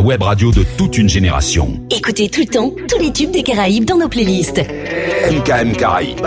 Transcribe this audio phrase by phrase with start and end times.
[0.00, 1.68] web radio de toute une génération.
[1.90, 4.60] Écoutez tout le temps tous les tubes des Caraïbes dans nos playlists.
[5.30, 6.26] MKM Caraïbes.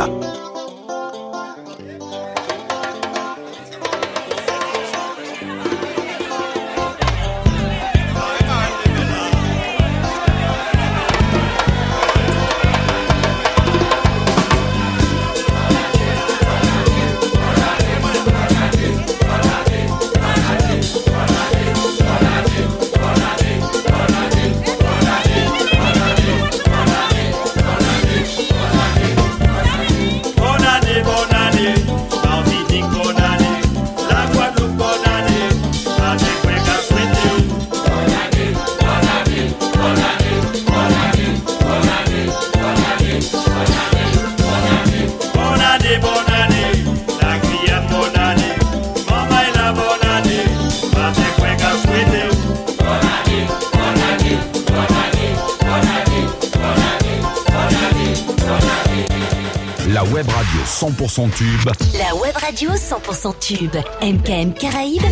[61.30, 61.72] tube.
[61.98, 63.76] La web radio 100% tube.
[64.02, 65.04] MKM Caraïbes.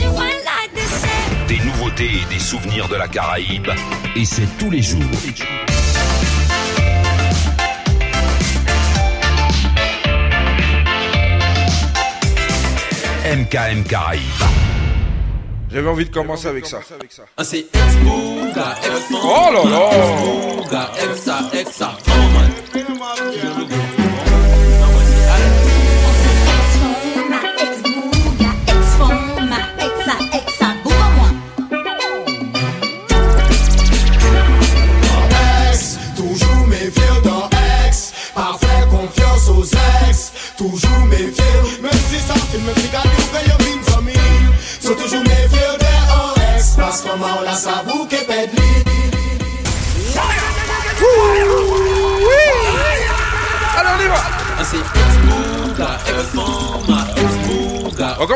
[1.47, 3.69] Des nouveautés et des souvenirs de la Caraïbe.
[4.15, 5.01] Et c'est tous les jours.
[13.25, 14.21] MKM Caraïbes.
[15.73, 16.79] J'avais envie de commencer avec ça.
[17.37, 17.67] Ah, c'est
[19.23, 19.81] Oh là là!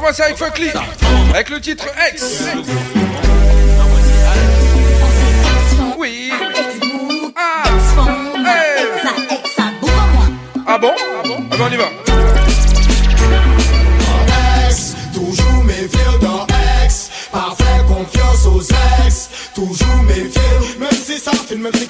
[0.05, 0.61] commencer avec Fuck
[1.33, 2.43] avec le titre X.
[5.97, 6.31] Oui.
[7.35, 7.63] Ah,
[8.45, 9.41] hey.
[10.67, 11.85] ah bon Ah bon Ah ben on y va.
[15.11, 16.45] Toujours méfiant dans
[16.85, 18.61] X, parfait confiance aux
[19.07, 19.29] ex.
[19.55, 21.87] Toujours méfiant, même si ça filme, même si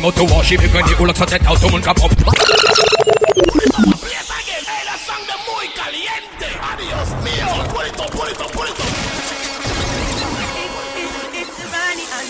[0.00, 2.10] Im Auto war ich wirklich die Urlaub hat Auto und kaputt.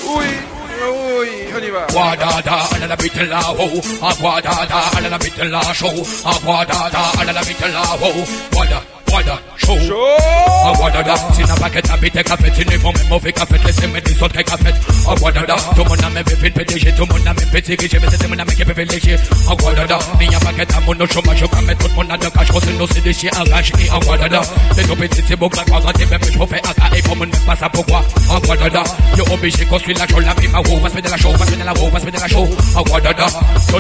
[0.04, 0.24] Uy,
[0.82, 1.86] uy, Oliver.
[1.92, 3.70] Guadada, alla la bitte la ho.
[4.00, 6.06] A guadada, alla la bitte la show.
[6.24, 8.12] A guadada, alla la bitte la ho.
[8.50, 9.78] Guada, guada, show.
[9.86, 10.59] Show.
[10.62, 13.32] I want da Sin a packet be take a cafet In the moment mo fi
[13.32, 14.76] cafet Lese me di sot ke cafet
[15.08, 18.08] I wanna da Tu mona me fi fit pedishi Tu mona me fit shit Me
[18.12, 19.16] se se mona me ke privileshi
[19.48, 22.52] I wanna da a packet a mo no shoma Shoka me tut mona da kash
[22.52, 24.44] Kosi no see di shit I cash I wanna da
[24.76, 27.00] do tu piti si bok cause I Ganti me pish mo fe a ka E
[27.08, 28.84] me pasa po kwa I da
[29.32, 31.32] obi shit cause we la show La mi my wo Vas me de la show
[31.40, 33.28] Vas me de la wo Vas me de la show I da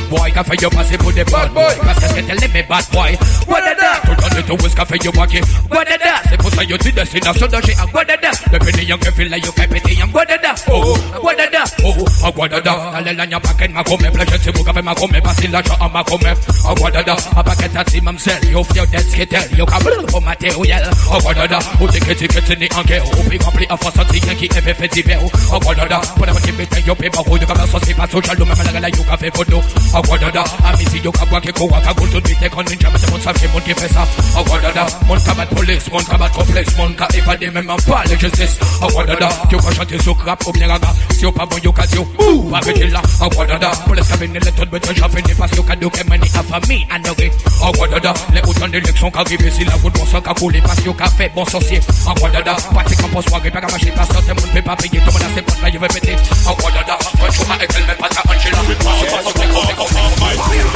[0.08, 2.86] boy ka fe yo pasi Put the bad boy cause kes ke tell me bad
[2.88, 3.12] boy
[3.52, 5.28] want da Tut on the tu wis ka fe yo da
[6.24, 8.30] say you see the sinner, so that she a go da da.
[8.30, 10.38] The penny young feel like you can penny young go da
[10.70, 11.62] Oh, go da da.
[11.82, 12.74] Oh, a go da da.
[12.94, 15.74] A lel your pocket, my come, pleasure to move up and my come, pasilla cho
[15.82, 16.22] on my come.
[16.30, 17.14] A go da da.
[17.34, 18.38] A bucket at him himself.
[18.46, 19.42] You feel that skitter.
[19.58, 20.86] You can blow for my tail yell.
[20.86, 21.58] A go da da.
[21.82, 23.02] Who take it, take it in the angle.
[23.18, 25.26] Who pick up the offer, so take it, every festival.
[25.26, 25.98] A go da da.
[26.22, 28.94] Whatever you make, you paper, who you can also see my social, no matter like
[28.94, 29.58] you can pay for do.
[29.58, 32.62] A go da I miss you, can walk a go, I to the take on
[32.70, 34.06] in Jamaica, but some people give us up.
[34.38, 34.84] A go da
[35.18, 38.28] come at police, come at complaint next month if I dem men man parle je
[38.36, 38.52] sais
[38.84, 41.72] A wadada Tu you chanter sous crap ou bien raga Si ou pas bon yo
[41.72, 45.52] kasio Ouh arrêtez là A wadada Pour les cabines les tonnes Beton j'en des passes
[45.56, 47.26] Yo kado ke mani a famille anore
[47.62, 50.92] A wadada Les autant d'élections qu'arrivent Si la route bon sang qu'a coulé Passe yo
[50.92, 54.50] café bon sorcier A wadada Parti quand pour soirée Pas qu'à marcher pas sortir Moun
[54.52, 57.96] fait pas payer a ses potes là je A wadada Quand tu avec elle même
[57.96, 58.60] pas ta Angela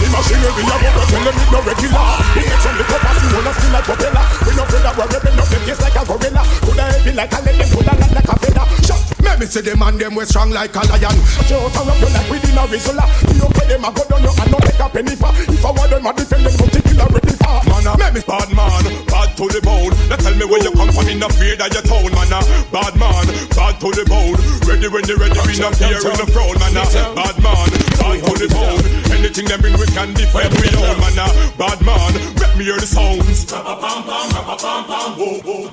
[0.04, 2.04] Imaginary, I won't tell them no regular.
[2.34, 4.24] We you want a feel like propeller.
[4.44, 6.42] We no feel we're face like a gorilla.
[6.62, 8.66] Put a heavy like a lead, put a like a feather.
[8.86, 9.38] Shut.
[9.38, 11.16] me see them and them we strong like a lion.
[11.50, 13.06] Show turn up you like within a rizzler.
[13.34, 15.32] You pay them a go down you and no take a penny for.
[15.34, 17.56] If I want them a defend them, put it in a ready for.
[17.68, 19.92] Man, uh, maybe bad man, bad to the bone.
[20.08, 22.30] Now tell me where you come from, in the fear that your town, man.
[22.30, 22.42] Uh.
[22.70, 23.24] Bad man,
[23.54, 24.38] bad to the bone.
[24.68, 26.76] Ready when you ready, we not fear in the throne, man.
[26.78, 26.86] Uh.
[27.14, 27.68] Bad man,
[27.98, 28.80] bad to the bone.
[29.14, 31.20] Anything them bring, we can defend we own, man.
[31.58, 32.10] Bad man,
[32.40, 33.44] let me hear the sounds.
[33.46, 35.10] Pam pam pam pam pam.
[35.18, 35.63] Whoa whoa.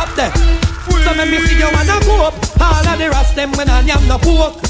[0.00, 0.32] up there.
[1.04, 2.34] So let me see you wanna go up.
[2.60, 4.60] All of the rest them when I am no poke.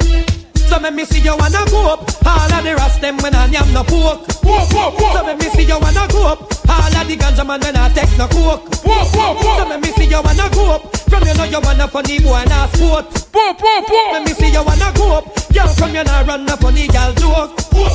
[0.68, 2.00] So make me see you wanna go up.
[2.26, 4.26] All of the rest them when I am no poke.
[4.44, 5.14] Whoa, whoa, whoa.
[5.14, 6.40] So make me see you wanna go up.
[6.70, 8.68] All of the ganja man when I take no coke.
[8.86, 9.58] Whoa, whoa, whoa.
[9.60, 10.84] So make me see you wanna go up.
[11.10, 13.06] From you know you wanna funny boy and a sport.
[13.34, 14.14] Whoa, whoa, whoa.
[14.20, 15.26] Make me see you wanna go up.
[15.52, 17.60] Girl from you know run a funny girl joke.
[17.74, 17.90] Whoa,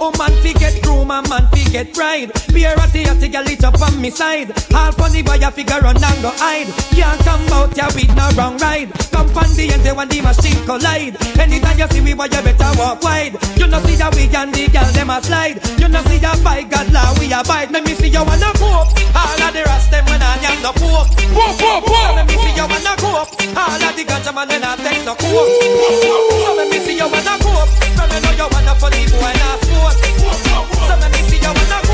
[0.00, 2.30] Oh man fi get through, and man fi get pride.
[2.54, 4.50] Be a ratty atty girl it up on me side.
[4.74, 6.70] All funny boy a figure run and go hide.
[6.96, 8.90] Can't come out ya with no wrong ride.
[9.12, 11.14] Come on the end they want the machine collide.
[11.38, 13.34] Anytime you see the river, you better walk wide.
[13.58, 15.58] You know see that we and the girl them a slide.
[15.78, 17.70] You know see that by God law we abide.
[17.70, 18.88] Let me see you wanna cope.
[19.14, 21.08] All of the rest them when I am no cope.
[21.34, 22.08] Whoop whoop whoop.
[22.14, 23.30] Let me see you wanna cope.
[23.56, 25.50] All of the ganja man when I take no cope.
[26.44, 27.70] So let me see you wanna cope.
[27.96, 29.94] So me know you wanna funny boy not sport.
[29.98, 31.87] So let me see you wanna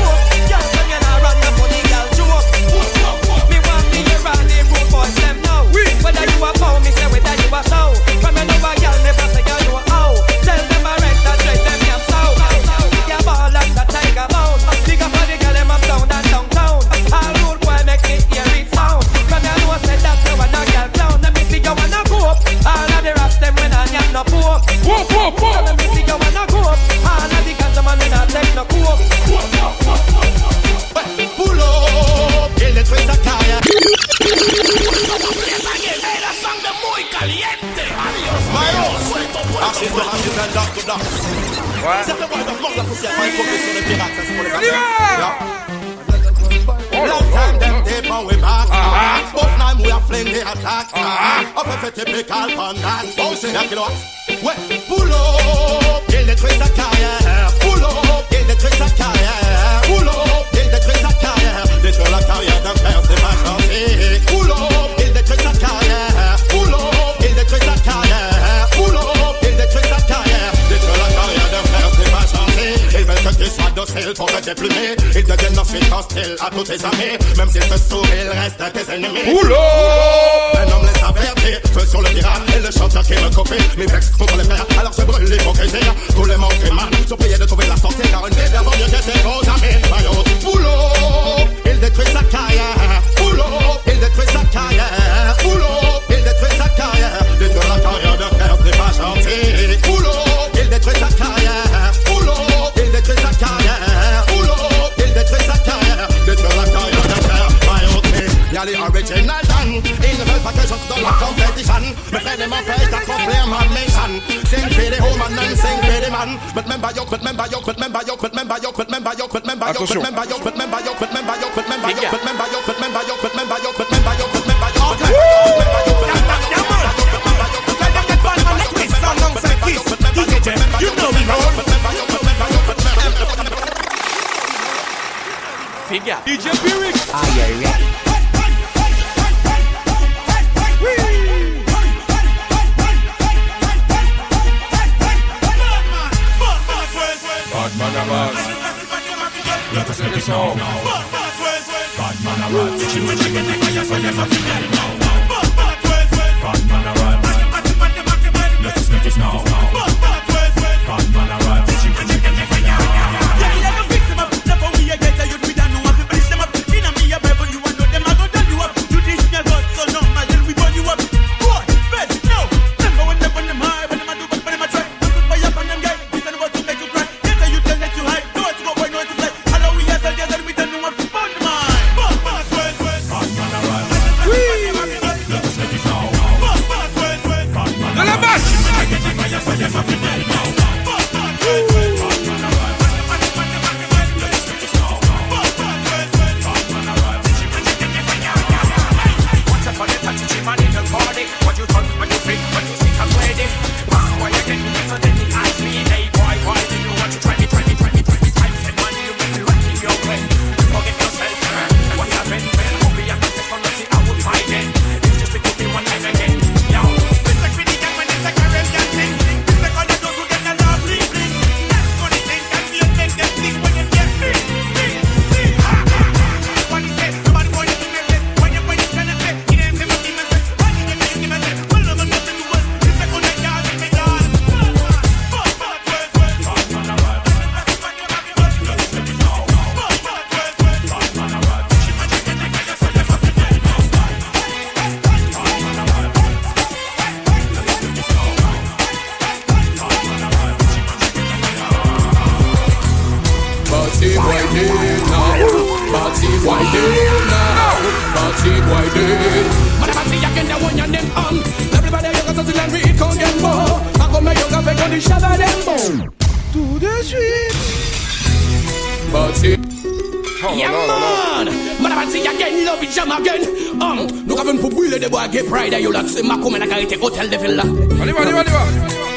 [276.85, 277.61] qualité hôtel de ville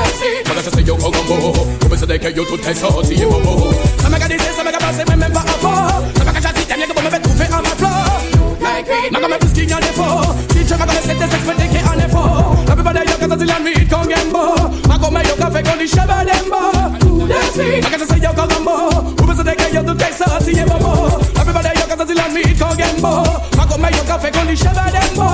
[0.56, 1.52] just say combo.
[1.52, 3.70] You better take you to test, so see you, bo.
[4.00, 6.16] Some I got this, some I got boss, remember a uh, four.
[6.16, 8.56] Some I got shot, then you go, on my floor.
[8.56, 10.24] Like me, I'm gonna skin on the floor.
[10.48, 12.64] Teacher, I'm gonna set the sex, but they on the floor.
[12.64, 14.64] Everybody, you got to tell me, go get more.
[14.88, 17.28] I go, my yo, go, fake on the shabba, them, bo.
[17.28, 19.12] I got to say yo, go combo.
[19.20, 21.20] You better take you to test, so to you, bo.
[21.36, 23.28] Everybody, you got to tell me, go get more.
[23.60, 25.33] I go, my yo, go, fake on the shabba, them,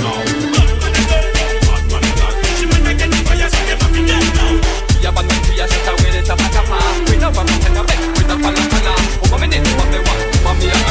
[10.63, 10.90] Yeah.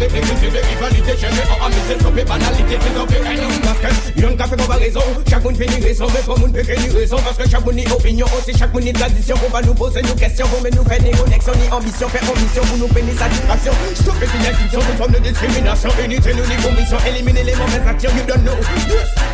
[0.00, 3.78] avec les cultures de rivalité Je mets en amitié, sauver banalité, c'est sauver un Parce
[3.84, 6.76] que yon ka fait comparaison Chaque monde fait une raison, mais pas monde peut créer
[6.80, 9.60] une raison Parce que chaque monde est opinion, aussi chaque monde est tradition On va
[9.60, 12.78] nous poser nos questions, on met nous faire des connexions Ni ambition, faire ambition pour
[12.78, 17.44] nous peiner satisfaction Stopper une inscription, toute forme de discrimination Unité nous, les commissions, éliminer
[17.44, 18.56] les mauvaises actions You don't know,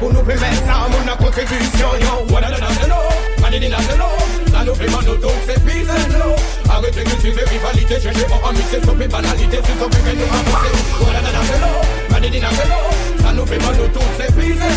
[0.01, 2.95] pour nous permettre ça, mon contribution Yo, what I don't know,
[3.43, 5.95] I ça nous fait mal au dos, c'est bizarre,
[6.71, 10.73] Arrêtez de cultiver rivalité, cherchez pour en mixer, stopper banalité, c'est sauver, mais nous avancer.
[11.01, 13.06] Voilà, nana, c'est l'eau, manini, c'est l'eau
[13.37, 14.71] nou fè man nou tout se pise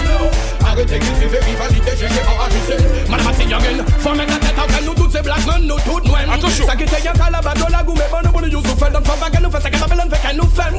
[0.69, 2.77] Arrete kultive rivalite, jeje an agise
[3.09, 6.07] Madame Ati Yagen, fò mèk la tèt avèl nou tout se black man nou tout
[6.11, 8.91] mwen Sa ki te yon kalaba, do la goume, bon nou bon nou yon soufèl
[8.95, 10.77] Don fò bagè nou fè, se ke tabè lèn fè kè nou fèm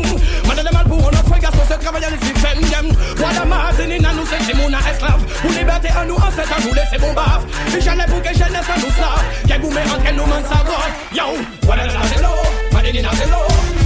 [0.51, 2.90] mal pou an an fè, gaso se travayè lè si fèm yèm
[3.23, 6.99] Wada ma azini nan nou Ou liberté an nou an set an nou lè se
[7.01, 10.45] bon bav Vi jèlè pou ke jèlè sa nou slav Kè goume an kè man
[10.53, 11.31] sa vòs Yo,
[11.66, 12.35] wada nan se lo,
[12.75, 13.80] madini nan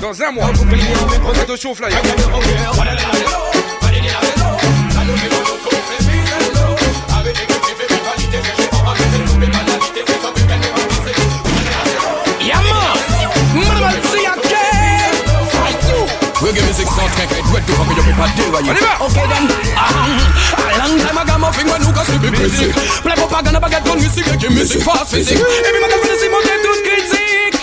[0.00, 0.46] dans un mois.
[1.26, 1.92] Regarde au show flyer.
[16.42, 19.44] Reggae music sound can't get ready for me, you people do what you Okay then,
[19.76, 20.10] um,
[20.56, 24.48] a long time I got my finger, no cause be busy Play baguette, music, reggae
[24.48, 27.26] music, fast physique Et c'est mon toute crazy.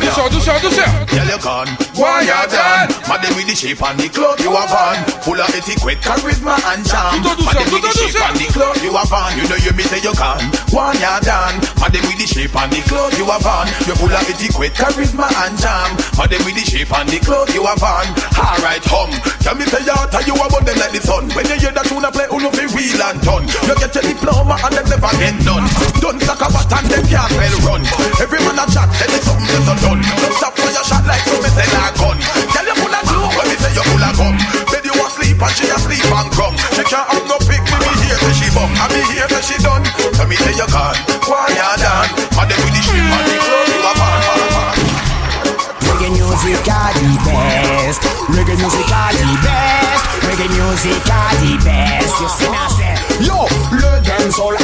[0.00, 1.06] do so, do so, do so.
[1.16, 1.87] Girl, you gone.
[1.98, 2.94] Why you done?
[3.10, 6.86] Madam with the shape and the cloth you have on Full of etiquette, charisma and
[6.86, 9.82] charm Madam with the shape and the cloth you have on You know you me
[9.82, 10.38] say you can
[10.70, 11.58] Why you done?
[11.82, 15.26] Madam with the shape and the cloth you have on You full of etiquette, charisma
[15.42, 18.06] and charm Madam with the shape and the cloth you have on
[18.38, 19.10] Alright hum
[19.42, 21.82] Tell me say out and you are burning like the sun When you hear that
[21.90, 25.10] tune I play you feel real and done You get your diploma and then never
[25.18, 25.66] get done
[25.98, 27.82] Don't talk about and them can't well run
[28.22, 30.54] Every man a chat, then it's something that's done Don't stop
[30.88, 32.18] shot like so me sell a gun.
[32.56, 34.34] Tell you full of glue when me say you full of gum.
[34.72, 36.54] Bed you asleep and she asleep and gum.
[36.72, 38.72] She can't have no pick me, me here till she bum.
[38.72, 39.84] I me here till she done.
[40.16, 40.96] Tell me say you gone,
[41.28, 42.08] why you done?
[42.40, 44.20] And then with the shit and the clothes you a pan,
[45.84, 48.00] Reggae music are the best.
[48.32, 50.04] Reggae music are the best.
[50.24, 52.14] Reggae music are the best.
[52.24, 52.94] You see, I say,
[53.28, 53.38] yo,
[53.76, 54.56] le dancehall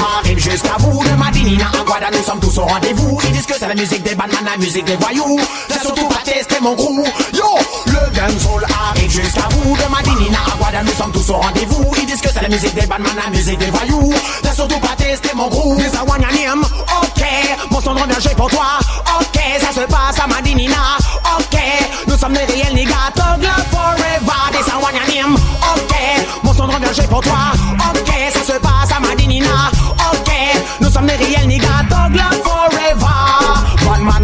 [0.54, 3.66] Jusqu'à vous, de Madinina à Guada nous sommes tous au rendez-vous Ils disent que c'est
[3.66, 5.36] la musique des bananes, la musique des voyous
[5.68, 7.42] J'ai surtout pas testé mon groupe, Yo,
[7.86, 12.06] le dancehall arrive jusqu'à vous De Madinina à Guada nous sommes tous au rendez-vous Ils
[12.06, 14.14] disent que c'est la musique des bananes, la musique des voyous
[14.44, 15.76] J'ai surtout pas testé mon groupe.
[15.76, 17.24] Des awanyanim, ok
[17.72, 18.78] Mon son de j'ai pour toi,
[19.20, 20.76] ok Ça se passe à Madinina,
[21.36, 21.58] ok
[22.06, 25.94] Nous sommes les réels niggas, Togla forever Des Awanianim, ok
[26.44, 27.38] Mon son de j'ai pour toi,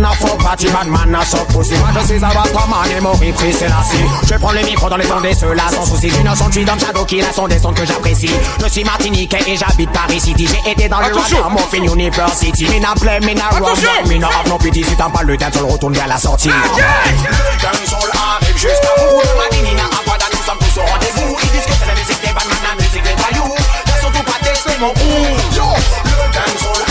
[0.00, 1.74] man a faux party, bad man a sauf pussy.
[1.78, 3.98] Moi je suis un Batman et mon rip c'est la scie.
[4.26, 6.08] Je prends le micro dans les ondes et ceux-là sans souci.
[6.08, 8.30] Innocent, je suis dans Shadow qui la son des sons que j'apprécie.
[8.62, 10.46] Je suis Martinique et j'habite Paris City.
[10.48, 12.66] J'ai été dans le radar, mon film University.
[12.68, 14.84] Mina play, mina rock, mina have non pity.
[14.84, 16.48] Si t'en parles le temps, le retourne vers la sortie.
[16.48, 17.26] Le
[17.60, 19.82] dancehall arrive juste à le de Madinina.
[20.00, 21.36] Aguada, nous sommes tous au rendez-vous.
[21.42, 23.54] Ils disent que c'est la musique des man, la musique des voyous.
[23.86, 25.56] Elles surtout pas tester mon ouh.
[25.56, 26.86] Yo, le dancehall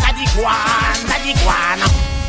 [0.06, 0.52] T'as dit quoi
[1.08, 1.54] T'as dit quoi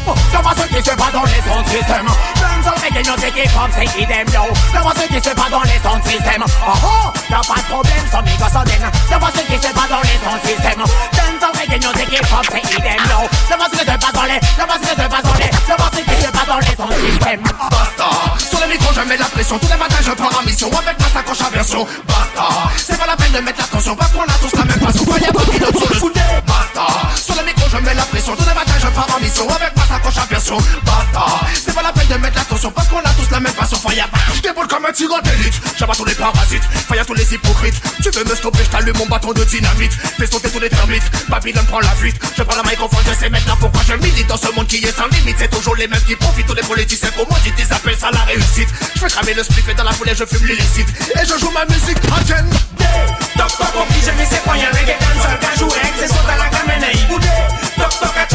[0.05, 3.57] je vois ce qui se passe dans les sons système Même sans payer nos équipes,
[3.73, 7.09] c'est qui yo C'est pas ce qui se passe dans les sons système Oh oh,
[7.31, 10.01] y'a pas de problème, sans son migo soden C'est pas ce qui se passe dans
[10.05, 13.85] les sons système Même sans payer nos équipes, c'est qui yo C'est pas ce qui
[13.89, 16.01] se passe dans les, c'est pas ce qui se passe dans les C'est pas ce
[16.05, 18.09] qui se passe dans les sons système Basta,
[18.45, 20.97] sur le micro je mets la pression Tous les matins je prends ma mission avec
[21.01, 22.45] ma sacoche à version Basta,
[22.77, 25.33] c'est pas la peine de mettre l'attention Parce qu'on a tous la même passion, y'a
[25.33, 26.13] pas pilote sur le
[26.45, 26.85] Basta,
[27.17, 28.35] sur le micro je mets la pression
[28.95, 32.87] part avec ma sacoche à version Bâtard C'est pas la peine de mettre l'attention parce
[32.87, 36.05] qu'on a tous la même passion Faya Je déboule comme un tigre d'élite J'abats tous
[36.05, 39.91] les parasites Faya tous les hypocrites Tu veux me stopper, je mon bâton de dynamite
[40.17, 43.29] Fais sauter tous les termites Babylone prend la fuite Je prends la microphone, je sais
[43.29, 46.01] maintenant pourquoi je milite Dans ce monde qui est sans limite C'est toujours les mêmes
[46.07, 49.43] qui profitent Tous les politiciens commoditent Ils appellent ça la réussite Je fais cramer le
[49.43, 50.87] split fait dans la foulée je fume l'illicite
[51.21, 52.45] Et je joue ma musique again
[53.35, 56.45] Toc toc, obligé, mais c'est pas rien Reggae, a cajou, ex, c'est saut à la
[56.47, 57.27] camène boudé
[57.75, 58.34] Toc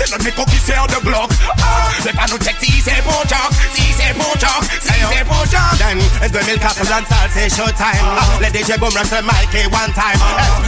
[0.00, 1.62] c'est notre micro qui sert de bloc Oh,
[2.02, 5.44] c'est pas nous check si c'est pour choc Si c'est pour choc, si c'est pour
[5.44, 9.66] choc Then, it's 2014 and salsa, c'est showtime ah, Les DJ boom run Mikey eh,
[9.66, 10.20] one time time.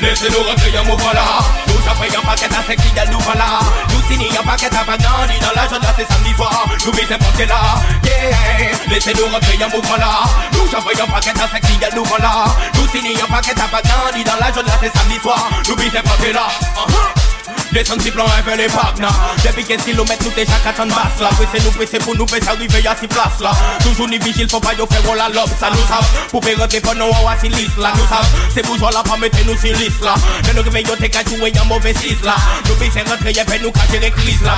[0.00, 1.26] Nese nou rentre a mou vola
[1.66, 3.48] Nou japre yon paket a sek l'idel nou vola
[3.92, 7.18] Nou sini yon paket a banan Ni nan la janda se samdi fwa Nou mise
[7.22, 7.60] pote la
[8.06, 10.10] Yeah Nese nou rentre yon mou vola
[10.56, 12.32] Nou japre a sek l'idel nou vola
[12.76, 16.02] Nou sini yon paket a banan Ni nan la janda se samdi fwa Nou mise
[16.02, 17.27] pote uh -huh.
[17.72, 19.10] Desan si plan evè le bag na
[19.44, 22.48] Depi 15 kilometre nou te jak atan bas la Pwese nou pwese pou nou pwese
[22.52, 23.52] arrive ya si plas la
[23.84, 25.28] Toujou ni vigil fò pa yo fè wò la
[25.60, 28.64] sa nou sap Pou pe rete fò nou awa si lis la nou sap Se
[28.66, 31.52] boujwa la pa mette nou si lis la Nè nou reve yo te ka jowe
[31.52, 34.56] ya mouve sis la Nou pise rentre ye fè nou ka jere kriz la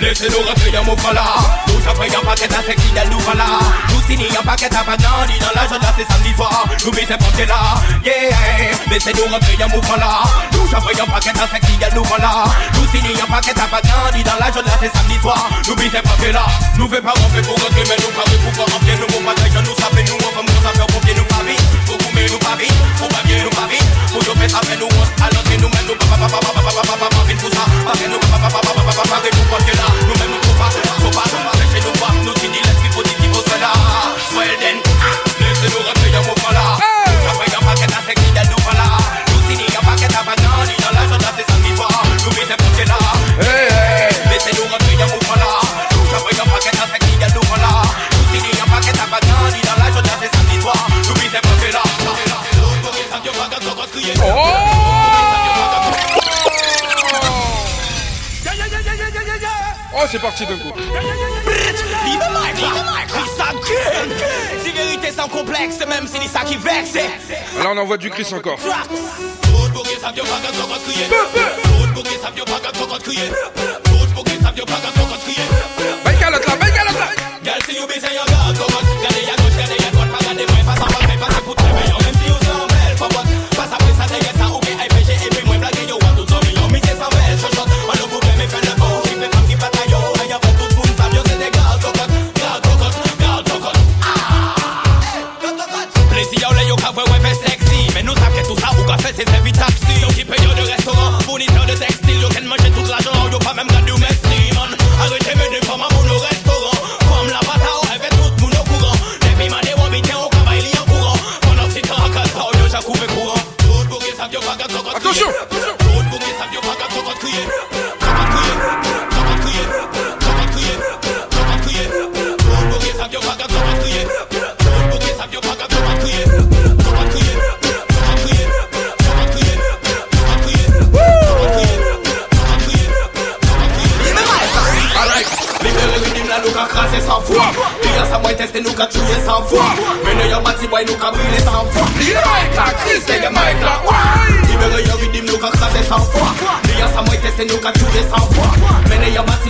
[0.00, 1.24] Laissez-nous rentrer dans mon pala
[1.66, 3.58] Nous j'envoie un paquet à ceux qui donnent nous voilà
[3.90, 7.46] Nous signons un paquet à banane Dans la journée c'est samedi soir Nous misons porter
[7.46, 7.58] là
[8.04, 8.30] Yeah
[8.90, 12.44] Laissez-nous rentrer dans mon pala Nous j'envoie un paquet à ceux qui donnent nous voilà
[12.74, 16.30] Nous signons un paquet à banane Dans la journée c'est samedi soir Nous misons porter
[16.30, 16.46] là
[16.78, 19.26] Nous faisons pas rentrer pour rentrer Mais nous parler pour voir en bien Nous mots
[19.26, 21.27] pas nous savons nous On va nous savoir pour bien nous
[22.24, 22.32] men
[34.84, 34.87] nou
[60.10, 60.72] c'est parti d'un coup.
[64.64, 66.94] C'est vérité sans complexe, même si c'est ça qui vexe.
[66.94, 68.58] Là, on envoie du Chris encore.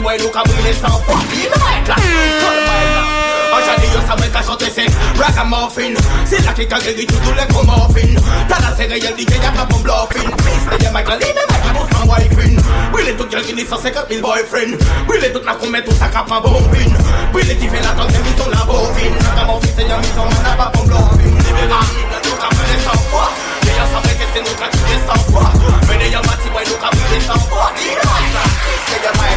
[0.09, 3.03] Boy look ka brile san fwa Bi mè mè klak, kol mè la
[3.61, 4.85] Anjani yo sa mè ka chante se
[5.21, 5.92] ragamuffin
[6.31, 8.12] Se la ki ka geri toutou le kou morfin
[8.49, 11.29] Tala se reyel di ke ya ka bon bluffin Pis le ye mè klak, li
[11.37, 12.57] mè mè ka bon san wifin
[12.94, 14.73] Brile tout gel ki li san sekot boyfriend
[15.11, 17.29] Brile tout la kou mè tout sa ka pa bon mè na pa
[18.01, 18.09] bon
[18.81, 19.12] bluffin
[21.21, 23.29] Li mè la, nou ka brile san fwa
[23.61, 25.53] Li yo sa mè ke se nou ka brile san fwa
[25.85, 28.08] Mè de yo mati wè nou ka brile san fwa Li
[28.88, 29.29] say You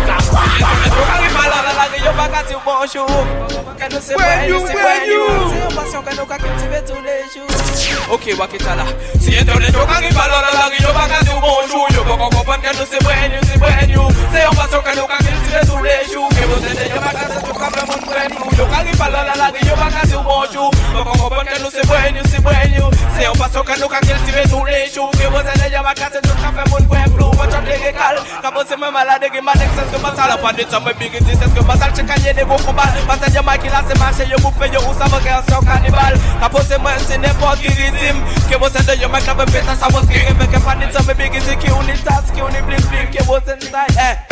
[13.93, 16.29] you Si de tous les jours.
[16.29, 18.57] Que vous êtes yo pas casser tout comme le monde prenne nous.
[18.57, 20.71] Yo carry pas la la yo pas casser mon jour.
[20.95, 22.87] Donc on comprend que nous c'est brand new, c'est brand new.
[23.19, 25.11] C'est un passo que nous quand il tous les jours.
[25.11, 27.31] Que vous êtes yo pas casser tout comme le monde prenne nous.
[27.35, 28.15] Watch out les récal.
[28.41, 30.93] Quand vous c'est même malade que ma next que pas ça pas de temps mais
[30.95, 32.91] big this que pas ça le checker des gros combats.
[33.07, 35.43] Pas ça yo Mike là c'est marché yo vous fait yo où ça va qu'un
[35.51, 36.15] son cannibal.
[36.39, 38.19] Quand vous c'est c'est n'importe qui rythme.
[38.49, 41.03] Que vous êtes yo Mike là peut péter ça vous qui que pas de temps
[41.07, 44.30] mais big this qui unit task qui unit bling bling que vous êtes eh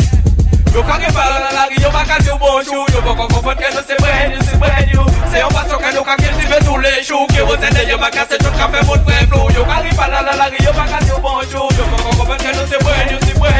[0.74, 3.56] Yo kage pala la la ri yo baka si yo bonjou Yo baka kon fon
[3.58, 6.92] ken yo se prenyou se prenyou Se yo pasokan yo kage ti ve sou le
[7.02, 10.22] chou Ki yo zende yo baka se chou ka fe moun preflou Yo kage pala
[10.22, 12.78] la la ri yo baka si yo bonjou Yo kage kon fon ken yo se
[12.86, 13.59] prenyou se prenyou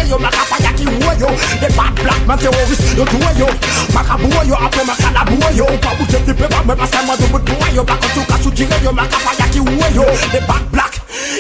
[0.09, 3.47] yo makapaya kiuo yo the bad black man terrorist yo tuo yo
[3.93, 9.87] makabuo yo ape makalabuo yo ukabuzefipe na mepa sema zobutuo yo pakatuka yo makapaya kiuo
[9.95, 10.95] yo the bad black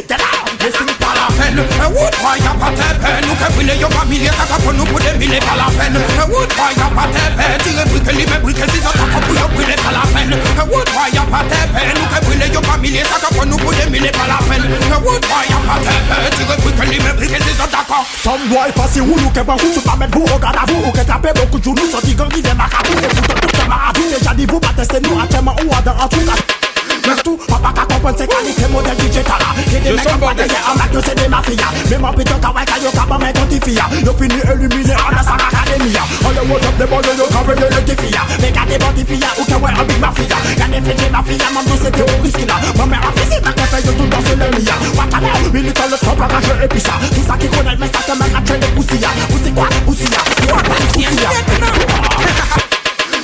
[0.07, 4.57] Get out, missing palafen E wood why ya patepe Nou ke bile yo familye kaka
[4.63, 8.67] pou nou pou de bile palafen E wood why ya patepe Tire brike libe brike
[8.71, 12.51] si sa kaka pou yo bile palafen E wood why ya patepe Nou ke bile
[12.53, 14.63] yo familye kaka pou nou ou the mille par la peine.
[14.69, 18.05] Ne revoyez pas tête, tu refus que l'immeuble est d'accord.
[18.23, 20.91] Some boy passe où nous que barou, tu pas mettre who garde à vous, ou
[20.91, 24.29] que tapez beaucoup de journaux, sorti gang, il est a et vous tout est marabout.
[24.29, 26.21] a dit vous, pas tester nous, à tellement ou à dans un trou,
[27.07, 29.41] Next to Papa Kakopon sécurité modèle digital
[29.75, 32.77] Et des mecs en boîte en blague c'est des mafias Même en pitot à Waka
[32.77, 35.95] yo kapa m'identifier Yo fini illuminé en la salle académie
[36.25, 39.45] On le voit top des bonnes yo kapé yo notifia Mais gardez bon tifia ou
[39.45, 42.85] qu'un ouais en big mafia Gardez fait des mafia même tout c'était au Priscilla Ma
[42.85, 46.53] mère a fait c'est ta yo tout dans ce lemia Wakana militant le trop arrangé
[46.63, 49.51] et puis ça Tout ça qui connaît mais ça te mène à tuer poussia Poussi
[49.53, 50.57] quoi poussia Poussia
[50.93, 52.70] Poussia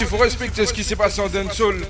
[0.00, 1.80] il faut respecter ce qui s'est passé en Densoul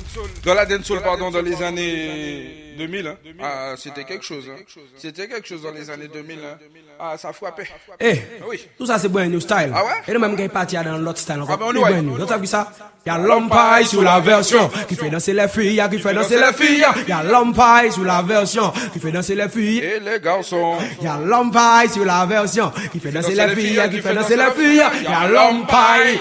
[0.44, 3.06] dans la dancehall, pardon, dans les années 2000.
[3.06, 3.16] Hein.
[3.42, 4.44] Ah, c'était quelque chose.
[4.48, 4.60] Hein.
[4.96, 6.38] C'était quelque chose dans les années 2000.
[6.44, 6.58] Hein.
[7.00, 7.66] Ah, ça frappait.
[8.00, 8.60] Eh, ah oui.
[8.78, 9.72] tout ça c'est brand new style.
[9.74, 11.58] Ah ouais Et même quand il parti dans l'autre style encore.
[11.60, 12.70] Ah ben, ça
[13.04, 16.36] Il y a l'Empire sous la version qui fait danser les filles, qui fait danser
[16.36, 16.86] les filles.
[17.02, 19.78] Il y a l'Empire sur la version qui fait danser les filles.
[19.78, 20.76] Et les garçons.
[21.00, 24.34] Il y a l'Empire sur la version qui fait danser les filles, qui fait danser
[24.60, 26.20] Il y a l'Empire.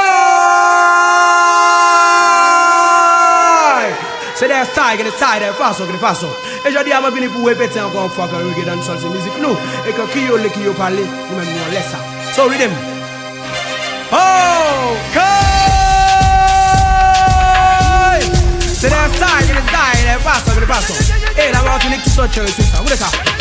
[4.38, 6.28] Se dey staye, geni staye, geni faso, geni faso
[6.64, 9.32] E jodi am apini pou epete an kon fwa Kan wik edan sou lisi mizi
[9.36, 9.52] plou
[9.86, 12.00] E kon kiyo le, kiyo pali, nime mwen lesa
[12.34, 12.72] Sou ridim
[15.12, 15.20] Koy!
[18.72, 20.98] Se dey staye, geni staye, geni faso, geni faso
[21.36, 23.40] E la moun finik tu sot che, ou sisa Gou dey sa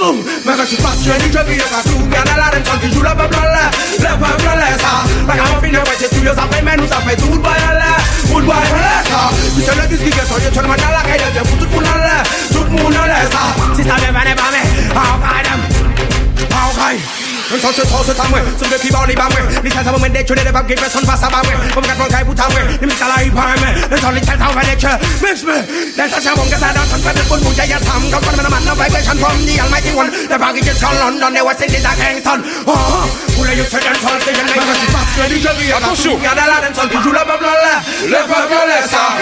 [0.00, 0.24] Mwen
[0.56, 2.88] kwen si pas chwen di chwebi yo ka tou Gyan nan la dem chon di
[2.92, 3.64] joul apen blan le
[4.00, 4.92] Lèpwen blan le sa
[5.28, 7.28] Mwen kwen mwen fin yo fète tu yo zan fèy men ou zan fèy Toun
[7.36, 7.92] moun bwa yon le
[8.32, 10.80] Moun bwa yon le sa Mwen kwen se mwen diski gen so Yon chwen man
[10.80, 13.42] jan la kèy den Yon kwen tout moun nan le Tout moun nan le sa
[13.76, 14.62] Sista de mwen e bame
[14.96, 19.34] A okay dem A okay A okay 人潮是潮是摊位，整个皮包里搬位。
[19.64, 24.86] 你看他们没得权利的把给别人把啥搬位，我们敢放开不摊位，你们打来一盘门，人潮里太潮还得吃，
[25.20, 25.52] 没事没。
[25.98, 32.38] 但他想我们啥都成全的不努力也成功，我们的满脑白白看光你要买新闻，在把给人潮乱乱的我心里打开 ton。
[32.70, 33.02] 哦，
[33.36, 36.22] 不然有钱人潮的人来，我是把这里这里啊，都输。
[36.22, 37.70] 要的拉人潮，不如来不来来，
[38.10, 39.14] 来不来来啥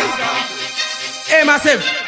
[1.33, 2.08] ？A massive。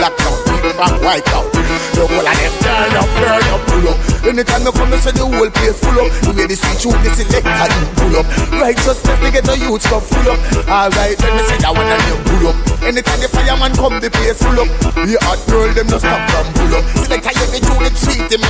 [0.00, 0.43] Uptown, people
[0.74, 1.50] from White House.
[1.94, 3.98] The whole of them turn up, burn up, pull up.
[4.26, 6.08] Anytime you come, you see the whole place full up.
[6.26, 8.26] You ladies see through the selector, you pull up.
[8.58, 10.38] Righteousness, they get the youth stuff full up.
[10.66, 12.56] Alright, let me see that one and you pull up.
[12.82, 14.68] Anytime the fireman come, the place full up.
[15.06, 16.84] The hot girl, them no stop from pull up.
[17.06, 18.42] Selector, you the through the sweet him.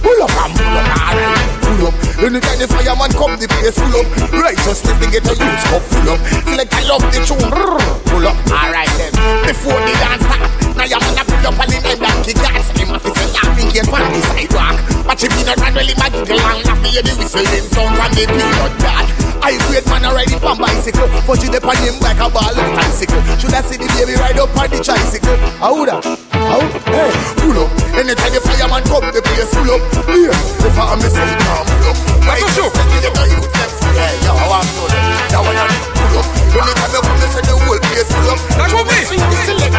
[0.00, 1.94] Pull up and pull up, alright, pull up.
[2.24, 4.06] Anytime the fireman come, the place full up.
[4.32, 6.20] Righteousness, they get the youth stuff full up.
[6.48, 7.52] Selector, love the tune,
[8.08, 9.12] pull up, alright then.
[9.44, 10.24] Before the dance
[10.82, 13.70] I am gonna pull up on the name that he got Him off his laughing
[13.70, 14.74] game on the sidewalk
[15.06, 17.46] But if he not run well, he might giggle and Not for you the whistling
[17.70, 19.06] sound from the peanut jar
[19.46, 22.26] I great man a ride it on bicycle For Fudge it upon him like a
[22.26, 25.86] ball of bicycle Should I see the baby ride up on the tricycle How would
[25.94, 26.58] How?
[26.90, 31.22] Hey, pull up Anytime the fireman come, the place full up Yeah, if I'm missing,
[31.22, 32.66] I'm pull up Why you show?
[32.66, 33.06] shoot?
[33.06, 34.90] Yeah, yo, I'm good
[35.30, 35.62] Now when I
[35.94, 36.26] pull up
[36.58, 38.98] Anytime you come, they say the whole place full up That's what we
[39.46, 39.78] Select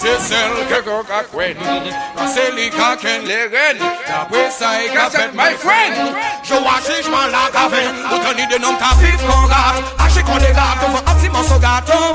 [0.00, 0.80] Cecil que e
[5.36, 5.92] my friend
[6.42, 9.50] Jo a chejman la kaven O tani de nom ta fif kon
[10.00, 12.14] Ache kon de gat Ovo ati man so gato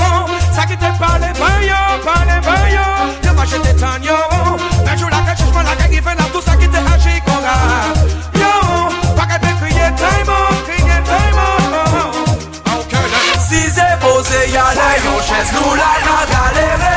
[0.52, 1.30] Sa ki te pale
[1.62, 2.42] yo Pale
[2.74, 4.18] yo Yo ma jete tan yo
[4.84, 7.44] Men jo la ke chejman la ke given la Tout sa ki te ache kon
[8.34, 8.52] Yo
[9.16, 10.34] Pa ke pe kriye time
[10.66, 11.42] Kriye time
[13.48, 16.95] Si ze pose yale Yo ches nou la la galere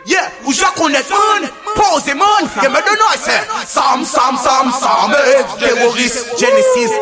[0.06, 3.32] Yeah, ou j'acconnais man, pose man, y'a me de noise.
[3.68, 5.12] Sam, Sam, Sam, Sam,
[5.60, 6.40] terroriste, eh.
[6.40, 6.94] Genesis.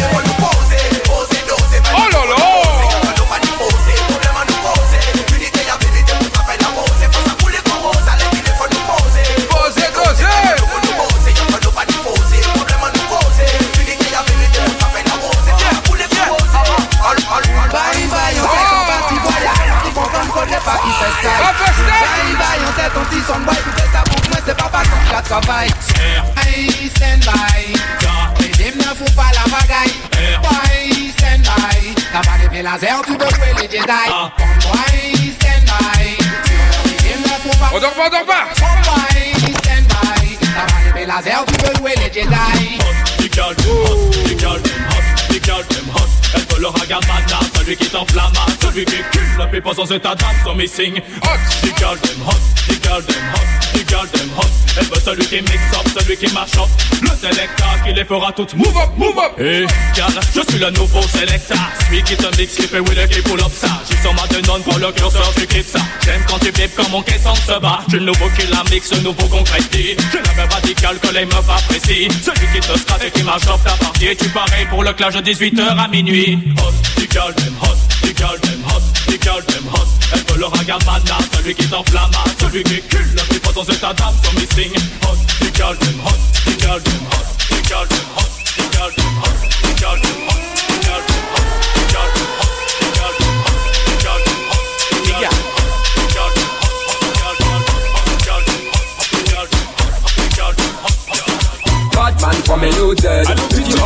[49.79, 52.35] Dans un a dance so me Hot, les girls them hot,
[52.67, 56.17] les girls them hot, les girls them hot Elle veut celui qui mix up, celui
[56.17, 56.67] qui mash up
[57.01, 59.67] Le selecta qui les fera toutes move up, move up Et eh.
[59.95, 61.55] car je suis le nouveau selecta
[61.87, 64.59] Celui qui te mixe, qui fait wheeler, qui pull up ça J'y sors ma non
[64.65, 67.81] pour le curseur, tu clips ça J'aime quand tu beep quand mon caisson se barre
[67.89, 71.23] J'ai le nouveau qui la mixe, le nouveau concrétise J'ai la même radicale que les
[71.23, 74.83] meufs apprécient Celui qui te scratch et qui mash up ta partie Tu parais pour
[74.83, 78.81] le clash de 18h à minuit Hot, les girls them hot, les girls them hot
[79.19, 83.53] cœurs j'aime host Elle veut le ragambana, celui qui t'enflamme Celui qui cule, qui pose
[83.53, 84.71] dans ta dame Son missing
[85.07, 88.18] host, du cœur j'aime host, du cœur j'aime host, du cœur j'aime host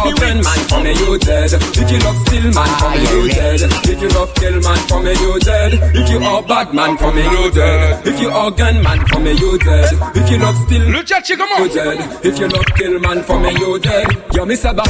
[0.04, 3.60] Turn man for me, you dead If you love still man for me, you dead
[3.64, 7.14] If you love kill man for me, you dead If you are bad man for
[7.14, 10.58] me, you dead If you are gun man for me, you dead If you love
[10.68, 12.26] still you dead.
[12.26, 13.54] If you love kill man for eh, eh.
[13.54, 14.84] me, you dead You mi saba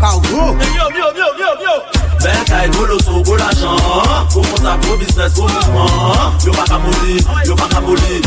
[0.00, 0.20] Cargo.
[0.74, 1.82] Yo, yo, yo, yo, yo.
[2.20, 3.76] Bataille, ben, bolo, so, go l'argent.
[4.98, 6.32] business, gros ben, mouvement.
[6.44, 7.80] Yo, pas qu'à yo, pas qu'à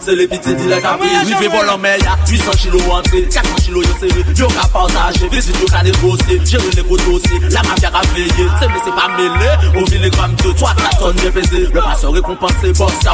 [0.00, 1.08] C'est les petites, de t'as pris.
[1.24, 4.24] Oui, fait bon en mer, y'a 800 kilos entrée, 400 kilos, yo, serré.
[4.36, 6.40] Yo, qu'à partager, visite, yo, qu'à négocier.
[6.44, 8.48] Gérer les gros dossiers, la mafia à veiller.
[8.60, 9.84] C'est mais c'est pas mêlé.
[9.84, 11.68] Au milligramme de 3, 4 tonnes, de pesé.
[11.72, 13.13] Le passeur récompensé, boss, ça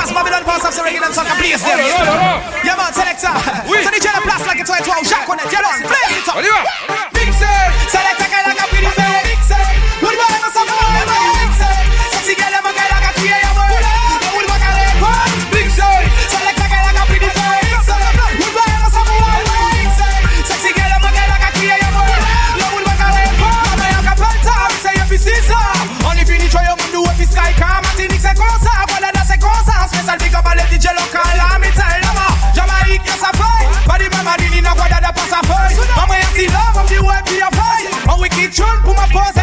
[0.00, 1.78] pass Babylon, pass up Serenity and Sucker, please them.
[2.64, 3.32] Yeah, man, selector.
[3.68, 3.84] Oui.
[3.84, 5.84] So the jelly like it's 12, Jacques, when get on.
[5.84, 7.12] Play it up.
[7.12, 7.60] Mixer,
[7.92, 9.20] selector, kind of a pretty fair.
[9.28, 9.62] Mixer,
[10.00, 11.52] good boy, I'm a summer, I'm
[12.16, 12.69] Sexy girl, I'm a
[30.80, 32.16] DJ local, I'm tell them
[32.56, 36.16] Jamaica, yes, I fight But the mama didn't know what that pass a fight Mama,
[36.16, 39.04] you see love, I'm the way be a fight And we keep tune, put my
[39.12, 39.39] pose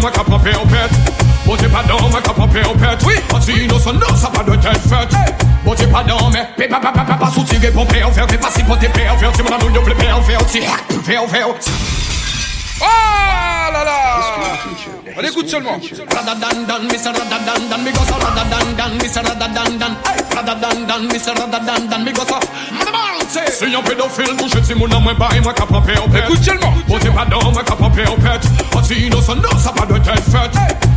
[12.82, 15.80] Oh la la on écoute seulement.
[16.12, 16.88] Radadandan,
[23.60, 26.44] Si yon pédophile touche ti moun nan mwen bay mwen ka pampe ou pet Écoute
[26.44, 28.42] seulement Pote pa mwen ka pampe ou pet
[28.76, 30.96] Ati oh, inosan nan sa pa de tête fête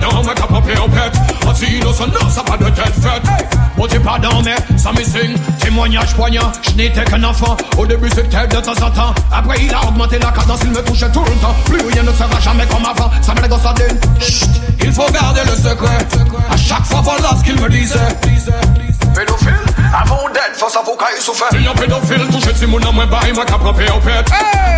[0.00, 1.14] pardon, mais t'as pas au pète.
[1.50, 3.48] Aussi innocent, non, ça pas de tête faite.
[3.76, 5.36] Bon, pas pardon, mais ça me signe.
[5.60, 7.56] Témoignage poignant, je n'étais qu'un enfant.
[7.76, 9.14] Au début, c'était de temps en temps.
[9.32, 11.54] Après, il a augmenté la cadence, il me touchait tout le temps.
[11.66, 13.10] Plus rien ne sera jamais comme avant.
[13.22, 13.74] Ça me gosse à
[14.20, 14.48] Chut,
[14.82, 15.98] il faut garder le secret.
[16.50, 17.94] À chaque fois, voilà ce qu'il me disait.
[19.14, 19.54] Pédophile,
[20.04, 21.48] avant d'être face à vos cas, il souffert.
[21.50, 24.30] Si un pédophile, touché, si mon homme est bas, il m'a qu'à propre au pète.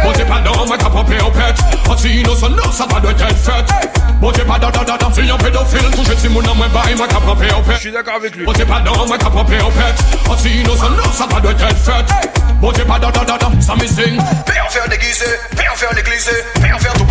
[0.04, 1.58] Bon, dis pardon, mais qu'à propre au pète.
[1.92, 3.90] Aussi innocent, non, ça pas de tête faite.
[4.20, 6.66] Bon, j'ai pardon, non, non, pédophile, un pédophile mon m'a
[7.72, 9.44] Je suis d'accord avec lui Bon c'est pas dans, m'a propre
[10.30, 12.28] au si innocent, non, ça va doit être fait
[12.60, 13.88] Bon c'est pas dans, dans, dans, ça me
[16.98, 17.04] tout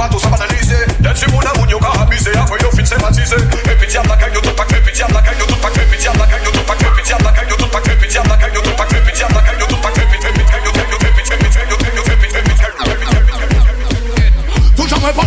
[15.00, 15.27] pas pas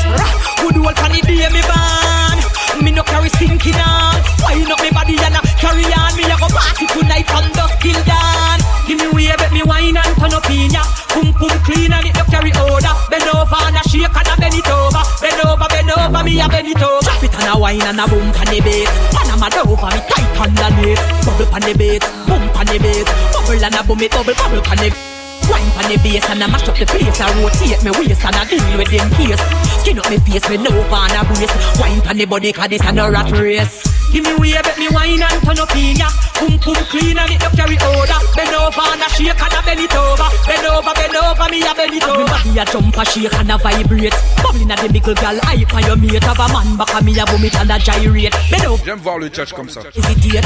[0.59, 4.19] Good old funny day me born me no carry stinking on.
[4.43, 6.11] Wind up me body and a carry on.
[6.17, 8.59] Me a go party tonight from dusk till dawn.
[8.87, 10.83] Give me way, bet me wine and turn up in ya.
[11.15, 12.91] Pum pum clean and it no carry odor.
[13.07, 15.01] Bend over and a shake and a bend it over.
[15.23, 16.99] Bend over, bend over, me a bend it over.
[16.99, 18.91] Drop it and a wine and a boom pan the bass.
[19.15, 21.03] Panama over me tight underneath.
[21.23, 23.07] Bubble pan the bass, boom pan the bass.
[23.31, 25.14] Bubble and a boom it, bubble bubble pan the bass.
[25.49, 28.35] Wine on the bass and I mash up the place I rotate my waist and
[28.35, 29.39] I deal with them case
[29.81, 32.81] Skin up my face, with no van a brace Wine on the body cause this
[32.83, 36.09] a no rat race Give me way, bet me wine and turn up in ya.
[36.35, 38.19] Pum pum clean and it up carry order.
[38.35, 40.27] Bend over and a shake and a bend it over.
[40.45, 42.37] Bend over, bend over, me a bend it over.
[42.45, 44.13] Me a jump a shake and a vibrate.
[44.43, 46.23] Bubbling at the mickle girl, hype for your mate.
[46.23, 48.35] Have a man back a me a vomit and a gyrate.
[48.51, 48.83] Bend over.
[48.85, 49.53] J'aime voir church
[49.97, 50.45] Is it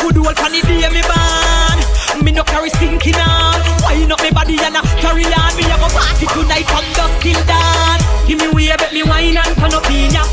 [0.00, 1.02] Good old funny day me
[2.22, 3.58] Me no carry stinking on.
[3.84, 5.50] Wine up me body and a carry on.
[5.58, 7.98] Me a go party tonight from dusk till dawn.
[8.28, 10.24] Give me way, bet me wine and turn up in ya.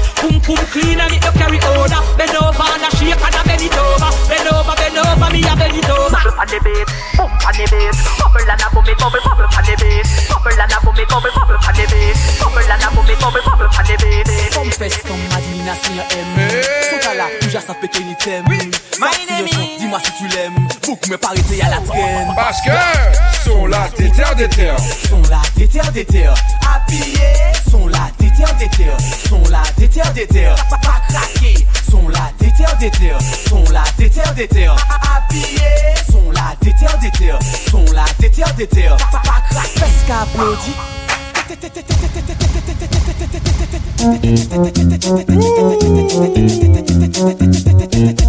[0.72, 2.00] clean and it up carry order.
[2.20, 2.51] Bend over.
[2.52, 4.12] over and I shake and I bend it over.
[4.28, 6.12] Bend over, bend over, me I bend it over.
[6.12, 7.96] Bubble on the beat, boom on the beat.
[8.20, 10.04] Bubble and I boom bubble, bubble on the beat.
[10.28, 12.16] Bubble and I boom bubble, bubble on the beat.
[12.36, 14.28] Bubble and I boom bubble, bubble on the beat.
[14.52, 16.46] Some fest, comme admina si yon aime.
[16.92, 18.44] Souta la, ou jasa peke ni tem.
[19.00, 20.68] Sa si yon dis-moi si tu l'aimes.
[20.84, 22.34] Bouk me parete à la traîne.
[22.36, 24.10] Parce que sont là des
[24.48, 24.78] terres,
[25.10, 28.98] Sont là des terres, des Appuyés, sont là des terres,
[29.30, 29.88] Sont là des
[30.28, 30.78] terres, Pas
[31.10, 31.66] craquer.
[31.92, 32.92] Sont la déterre terres
[33.50, 34.74] sont la déterre déterre.
[36.10, 37.38] sont la déterre déterre,
[37.70, 38.96] sont la déterre déterre.
[39.12, 39.42] Pas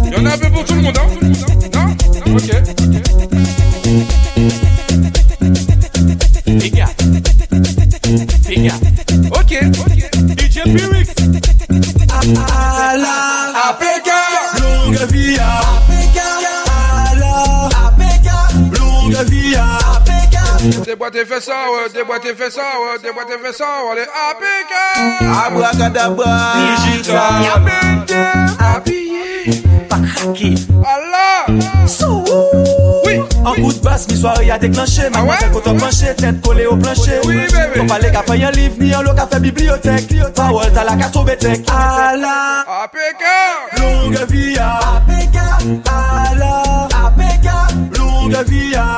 [0.05, 1.07] Il a un peu pour tout le monde, hein
[8.57, 8.73] Non,
[9.39, 9.55] Ok.
[9.79, 9.95] Ok,
[13.73, 14.19] Apeka!
[14.61, 15.49] Longa viya!
[15.81, 16.27] Apeka!
[16.69, 17.69] A la!
[17.89, 18.37] Apeka!
[18.77, 19.65] Longa viya!
[19.97, 20.43] Apeka!
[20.85, 24.83] Deboate fesan, deboate fesan, deboate fesan, ale Apeka!
[25.25, 28.21] Abra ka dabra, digita, yamente,
[28.61, 29.49] apiye,
[29.89, 30.53] pakake,
[30.85, 32.62] a la, sou ou!
[33.45, 35.01] En coup de basse, mi soirée a déclenché.
[35.11, 37.19] Ma mère au plancher, tête collée au plancher.
[37.25, 37.47] Oui, bébé.
[37.75, 40.07] Ton palais qu'a un livre, ni en lot café bibliothèque.
[40.33, 41.65] Power, t'as la carte au bétec.
[41.69, 42.83] A ah la.
[42.83, 44.77] APK ah, Longue vie à.
[44.77, 45.81] À Pékin.
[45.85, 46.87] Ah la.
[47.05, 48.97] APK Longue vie à.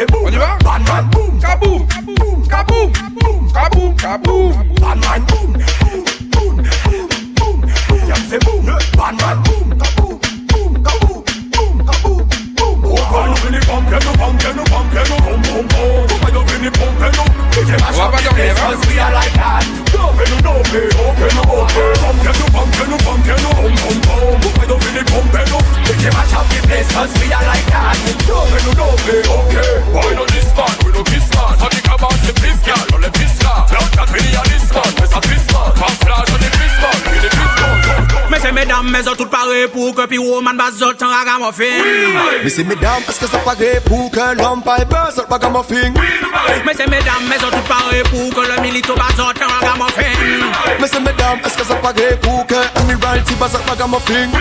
[0.00, 0.22] fait boum.
[0.26, 1.38] On y va Batman boum.
[1.40, 1.86] Kaboum.
[1.86, 2.42] Kaboum.
[2.46, 2.92] Kaboum.
[3.52, 3.94] Kaboum.
[3.96, 4.52] Kaboum.
[4.80, 5.52] Batman boum.
[6.32, 6.56] Boum.
[6.56, 6.62] Boum.
[7.36, 7.60] Boum.
[8.04, 8.64] Qui a fait boum
[8.96, 9.78] Batman boum.
[9.78, 10.18] Kaboum.
[10.48, 10.72] Boum.
[10.82, 11.22] Kaboum.
[11.52, 11.76] Boum.
[11.86, 12.26] Kaboum.
[12.56, 12.82] Boum.
[12.82, 12.96] On va
[13.50, 16.08] les pommes, que nous pommes, que nous pommes, que nous pommes, pommes, pommes.
[16.08, 16.70] On va nous venir
[24.94, 27.94] the up They came the place cause we are like that
[28.26, 32.32] no dove, okay Why not this man, we no kiss man So the cabas, the
[32.34, 35.48] please girl, no le piss car Blood that me are this man, it's a twist
[35.52, 36.29] man Fast flash
[38.40, 41.84] se medam, me zot tout pare pou ke piwoman ba zot an ragamuffin
[42.44, 45.92] Me se medam, eske zot pare pou ke l'om pa e be a ragamuffin
[46.66, 50.40] Me se medam, me zot tout pare pou ke le milito ba zot an ragamuffin
[50.80, 54.32] Me se medam, eske zot pare pou ke Admiral T ba zot ragamuffin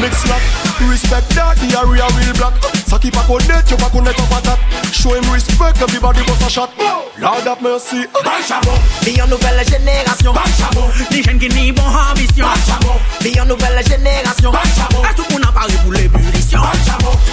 [0.00, 0.48] mix lock,
[0.92, 2.56] respect that, the area will block
[2.88, 4.58] Saki pa konet, yo pa konet an patat
[4.94, 6.72] Show him respect, everybody boss a shot
[7.18, 10.32] Lord have mercy, ban chabon Di yon nouvelle génération.
[10.32, 14.52] ban chabon Di jen ki ni bon ambisyon, ban chabon Li nouvelle génération.
[14.52, 16.62] jenerasyon A tout moun an pari pou l'ebulisyon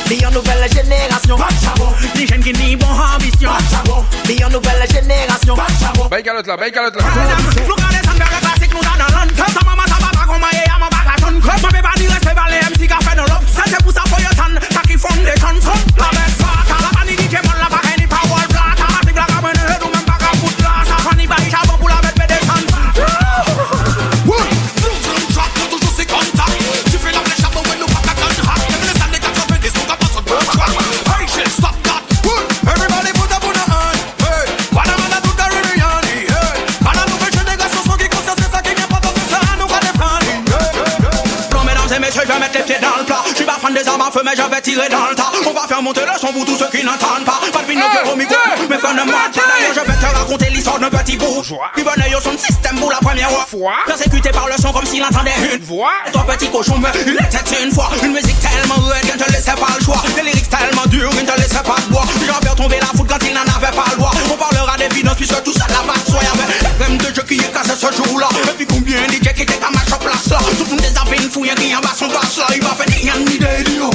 [0.09, 1.37] Li yon nouvel jenerasyon
[2.15, 2.25] Li
[2.59, 3.51] ni bon ambisyon
[4.27, 5.55] Li yon nouvel jenerasyon
[6.09, 7.13] Bay la, bay kalot la Nou
[13.53, 13.63] Sa
[14.91, 15.01] MC
[44.23, 45.31] mais j'avais tiré dans le tas.
[45.45, 47.39] On va faire monter le son pour tous ceux qui n'entendent pas.
[47.51, 48.35] Pas de binocle au micro,
[48.69, 51.71] mais fin ne match D'ailleurs, je vais te raconter l'histoire d'un petit bourgeois.
[51.77, 53.73] Il venait au son système pour la première fois.
[53.87, 55.89] Persécuté par le son comme s'il entendait une voix.
[56.07, 57.89] Et toi, petit cochon, mais il était une fois.
[58.03, 60.03] Une musique tellement rude qu'il ne te laissait pas le choix.
[60.15, 62.87] Des lyrics tellement durs, qu'il ne te laissait pas le bois J'en vais tomber la
[62.87, 64.11] foudre quand il n'en avait pas le droit.
[64.31, 66.21] On parlera des d'évidence puisque tout ça la pas de soin.
[66.79, 68.29] Même de jeu qui est cassé ce jour-là.
[68.49, 70.37] Et puis combien DJ qui étaient à ma place là.
[70.57, 72.19] Tout le monde des avines fouillés qui en bas son là.
[72.53, 73.94] Il va faire rien ni des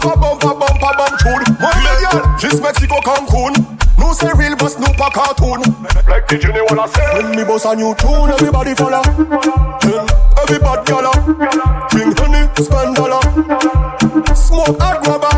[0.00, 3.52] Bumper, bumper, bumper, bump tune My girl, this Mexico Cancun
[3.98, 5.60] No say real boss, no pa cartoon
[6.08, 10.08] Like the genie wanna say When me bust a new tune, everybody follow Then,
[10.40, 13.20] every bad gala uh, Bring honey, spend dollar
[14.32, 15.30] Smoke a grabber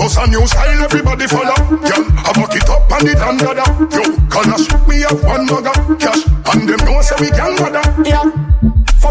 [0.00, 3.60] Bust a new style, everybody follow Girl, I buck it up and it under
[3.92, 6.24] Yo, gonna shoot me up one mugger Cash,
[6.56, 8.47] and them know say we can mother Yeah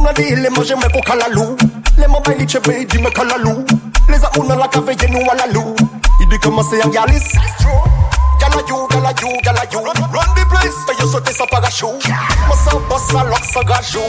[0.10, 1.55] una dile, moi j'aimerais qu'on calalou.
[1.97, 3.10] Les mamans chez baby me
[4.10, 5.76] Les a la cave et nous à la lou.
[6.22, 7.22] Il dit comment c'est un galis.
[8.39, 9.80] Gala you, gala you, gala you.
[9.82, 12.10] Run the place, fais yo sauter sans parachute.
[12.47, 12.58] Moi
[13.16, 13.99] à gajou.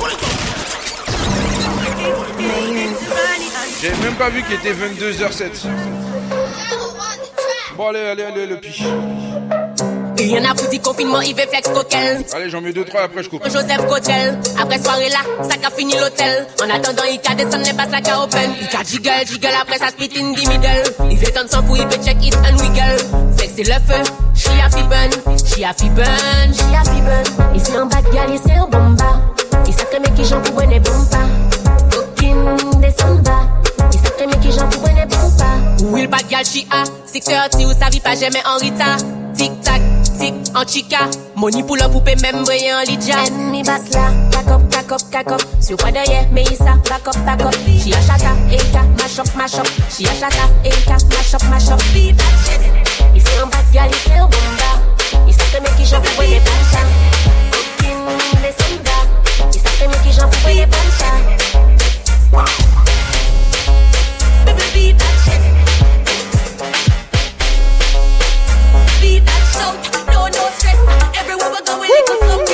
[3.81, 5.67] J'ai même pas vu qu'il était 22h07.
[7.77, 8.83] Bon allez, allez, allez, le pich.
[10.29, 12.23] Rien a vous dire, confinement, il veut flex coquel.
[12.35, 13.43] Allez, j'en mets deux, trois, après je coupe.
[13.47, 16.47] Joseph Cotel, après soirée là, ça a fini l'hôtel.
[16.63, 18.51] En attendant, il qu'a descendre, n'est pas ça qu'a open.
[18.61, 21.11] Il jiggle, jiggle, après ça split in the middle.
[21.11, 23.33] Il fait tant sang pour, il veut check it and wiggle.
[23.39, 24.15] Flex c'est le feu.
[24.35, 25.91] She a fi burn, she a fi
[26.53, 29.21] she a fi Il se met en bas, c'est il se bomba.
[29.67, 33.58] Il que mec qui j'en pouvais, n'est bon pas Coquine, descend bas.
[34.19, 35.49] Frèmè ki jan pou bwene pou pa
[35.93, 38.97] Ou il bad gal chi a Seksuality ou ça vit pa jemè an rita
[39.39, 39.83] Tik tak,
[40.19, 41.05] tik, an chika
[41.39, 45.45] Moni pou lò poupe mèm breye an lidja En mi bas la, kakop, kakop, kakop
[45.63, 50.17] Syo kwa deye, me yisa, lakop, takop Chi a chata, eka, mashop, mashop Chi a
[50.19, 54.33] chata, eka, mashop, mashop Bi bad shit I se an bad gal, un se an
[54.35, 54.73] bomba
[55.29, 56.83] I se frèmè ki jan pou bwene pou pa
[57.55, 58.99] Kokin, lesenga
[59.47, 62.78] I se frèmè ki jan pou bwene pou pa Wow
[71.69, 72.48] We when it stop.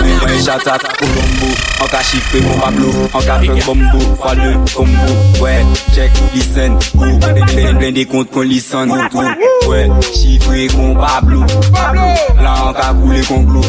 [0.00, 1.48] Wey, chata ta kou koumbo
[1.84, 5.62] Anka chifre koum pablo Anka fè koumbo, fwa le koumbo Wey,
[5.94, 7.08] chèk ou lisen, ou
[7.56, 9.26] Mwen mwen de kont kon lisen nou
[9.70, 11.46] Wey, chifre koum pablo
[12.42, 13.62] La anka koule koum glo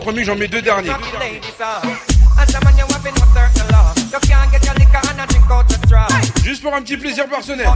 [0.00, 0.90] promis, j'en mets deux derniers.
[6.42, 7.66] Juste pour un petit plaisir personnel.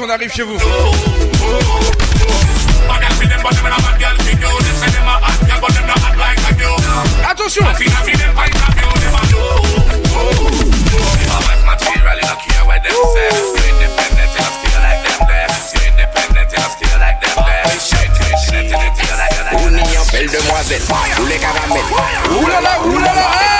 [0.00, 0.56] on arrive chez vous.
[7.30, 7.64] Attention
[19.54, 20.82] Une belle demoiselle,
[21.22, 21.80] ou les caramels.
[22.40, 23.55] Oulala, oulala,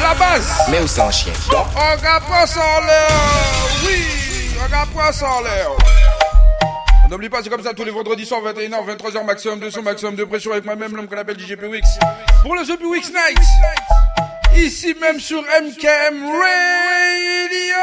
[0.00, 0.48] la base.
[0.70, 1.32] Mais où sans chien.
[1.50, 1.80] Donc, on
[2.36, 3.16] l'air.
[3.84, 4.06] Oui,
[7.06, 9.82] on N'oublie pas, c'est comme ça tous les vendredis soirs, 21h, 23h, maximum de son,
[9.82, 11.88] maximum de pression avec moi-même, l'homme qu'on appelle DJ Wix.
[12.42, 13.40] Pour le jeu Wix Night.
[14.56, 17.78] Ici même sur MKM Radio.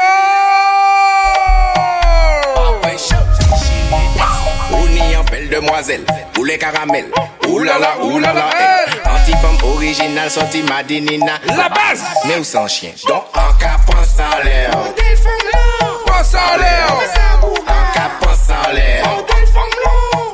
[4.72, 7.10] Ouni en belle demoiselle, poulet les caramels.
[7.48, 9.08] Oulala, oulala, eh.
[9.08, 11.34] Anti-femme originale, sortie Madinina.
[11.48, 12.02] La base!
[12.24, 12.90] Mais où sans chien?
[13.06, 14.70] Donc, en cas, pense en l'air.
[14.70, 16.86] Pense en l'air.
[16.88, 17.48] En
[17.94, 19.04] cas, pense en l'air.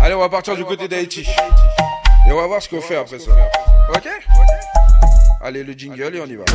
[0.02, 1.28] Allez, on va partir du côté d'Haïti.
[2.28, 3.32] Et on va voir ce qu'on fait après ça.
[3.94, 4.08] Ok,
[5.42, 6.46] Allez, le jingle et on y va.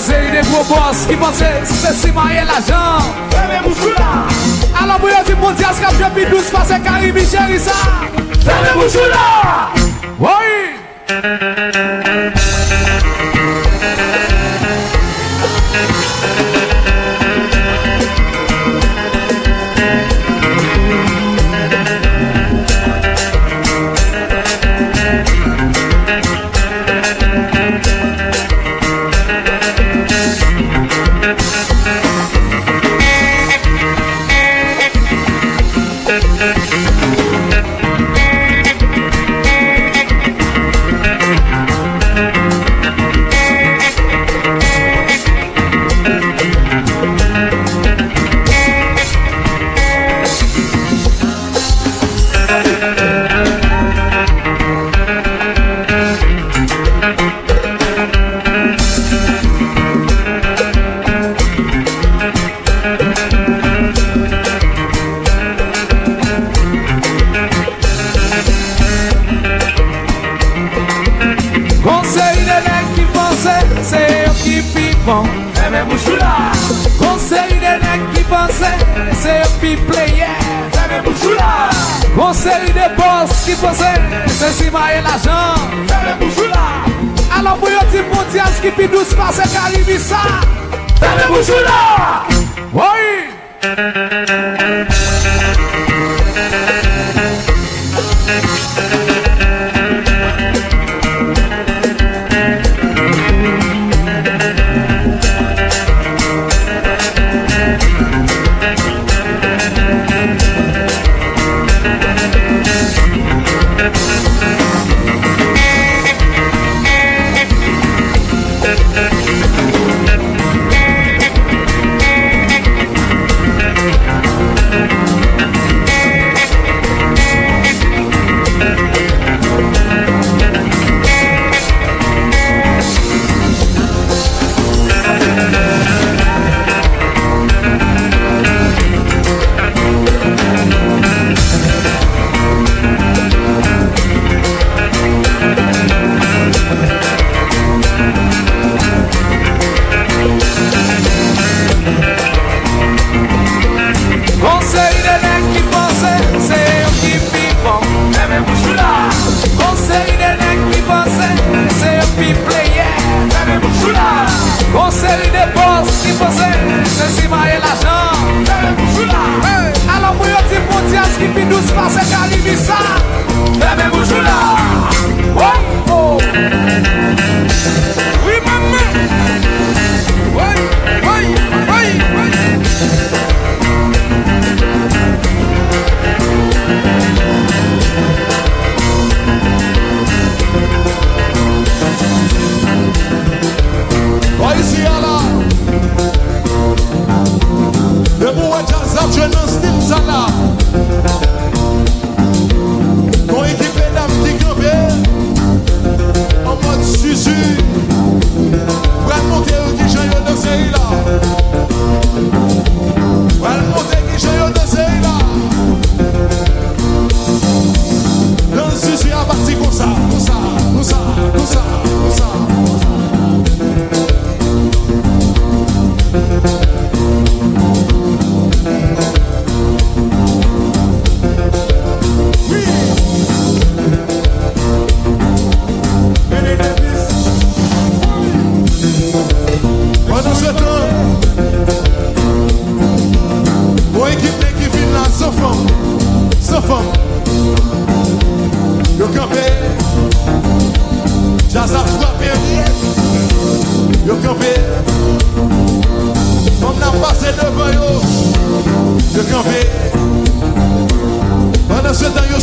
[0.00, 2.98] Zeyde kwo pos, ki pos zey, se si maye la jan
[3.30, 4.26] Zeyde mou chou la
[4.80, 7.58] A la mou yon di moun ziyas, kap jepi dous, kwa se kari mi jeri
[7.60, 7.74] sa
[8.42, 9.18] Zeyde mou chou la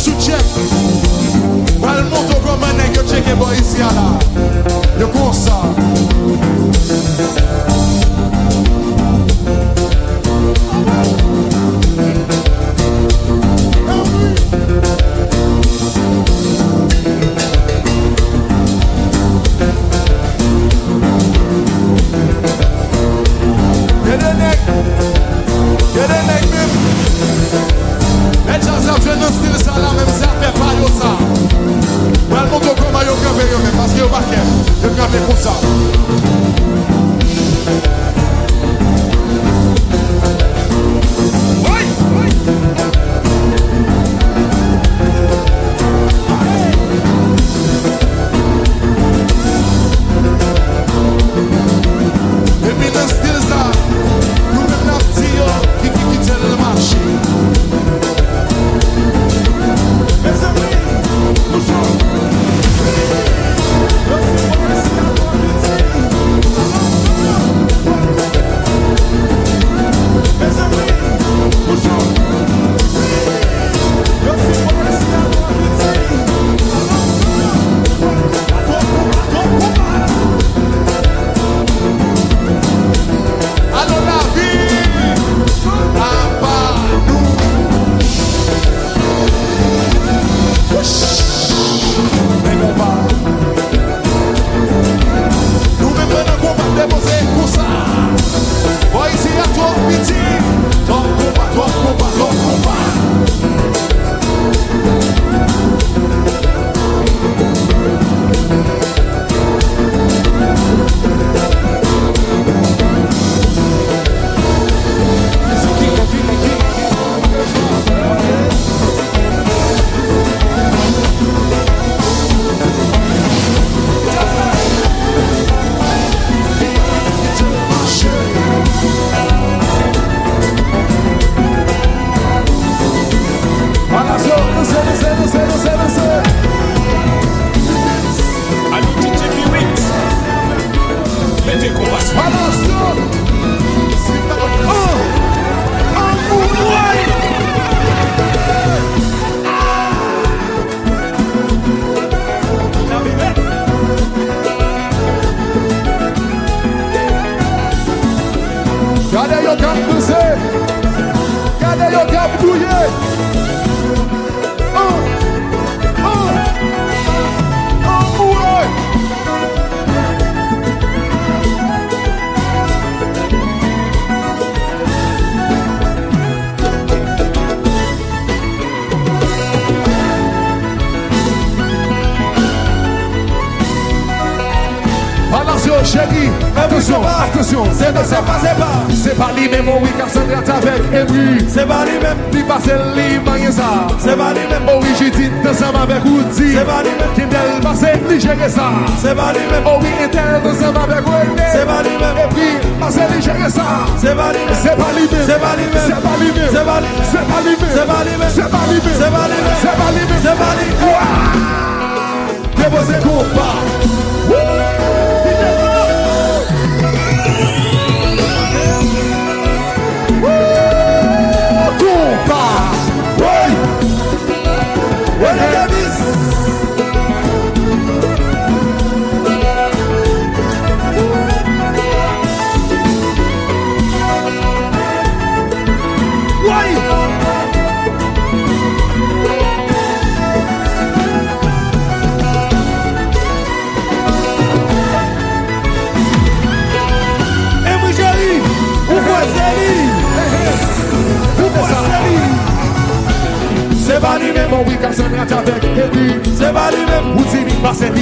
[0.00, 0.40] Sou tchek
[1.82, 4.09] Pal mouton kwa mannen Kyo tchek e boy isi ala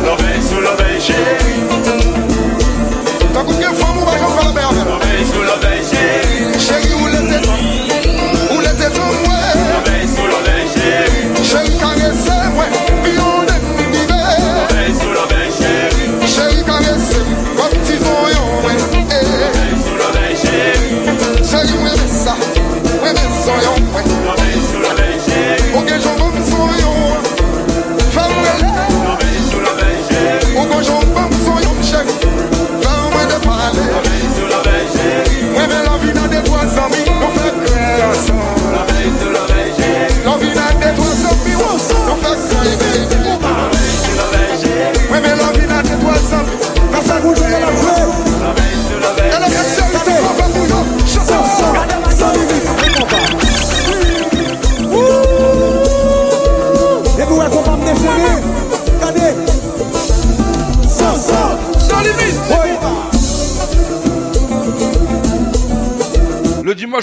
[0.03, 1.81] L'orbeil sou l'orbeil chè yi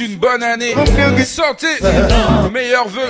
[0.00, 0.74] une bonne année.
[1.24, 1.66] Santé,
[2.52, 3.08] Meilleur vœux.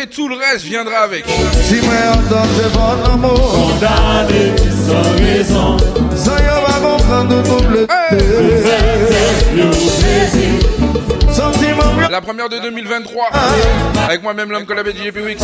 [0.00, 1.24] Et tout le reste viendra avec.
[12.10, 13.38] La première de 2023 ah.
[14.06, 15.36] avec moi-même l'homme collabé du JP Oui,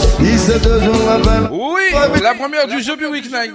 [2.22, 3.55] la première du jeu Wix Night.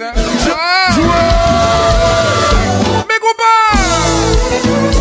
[3.26, 4.95] Goodbye.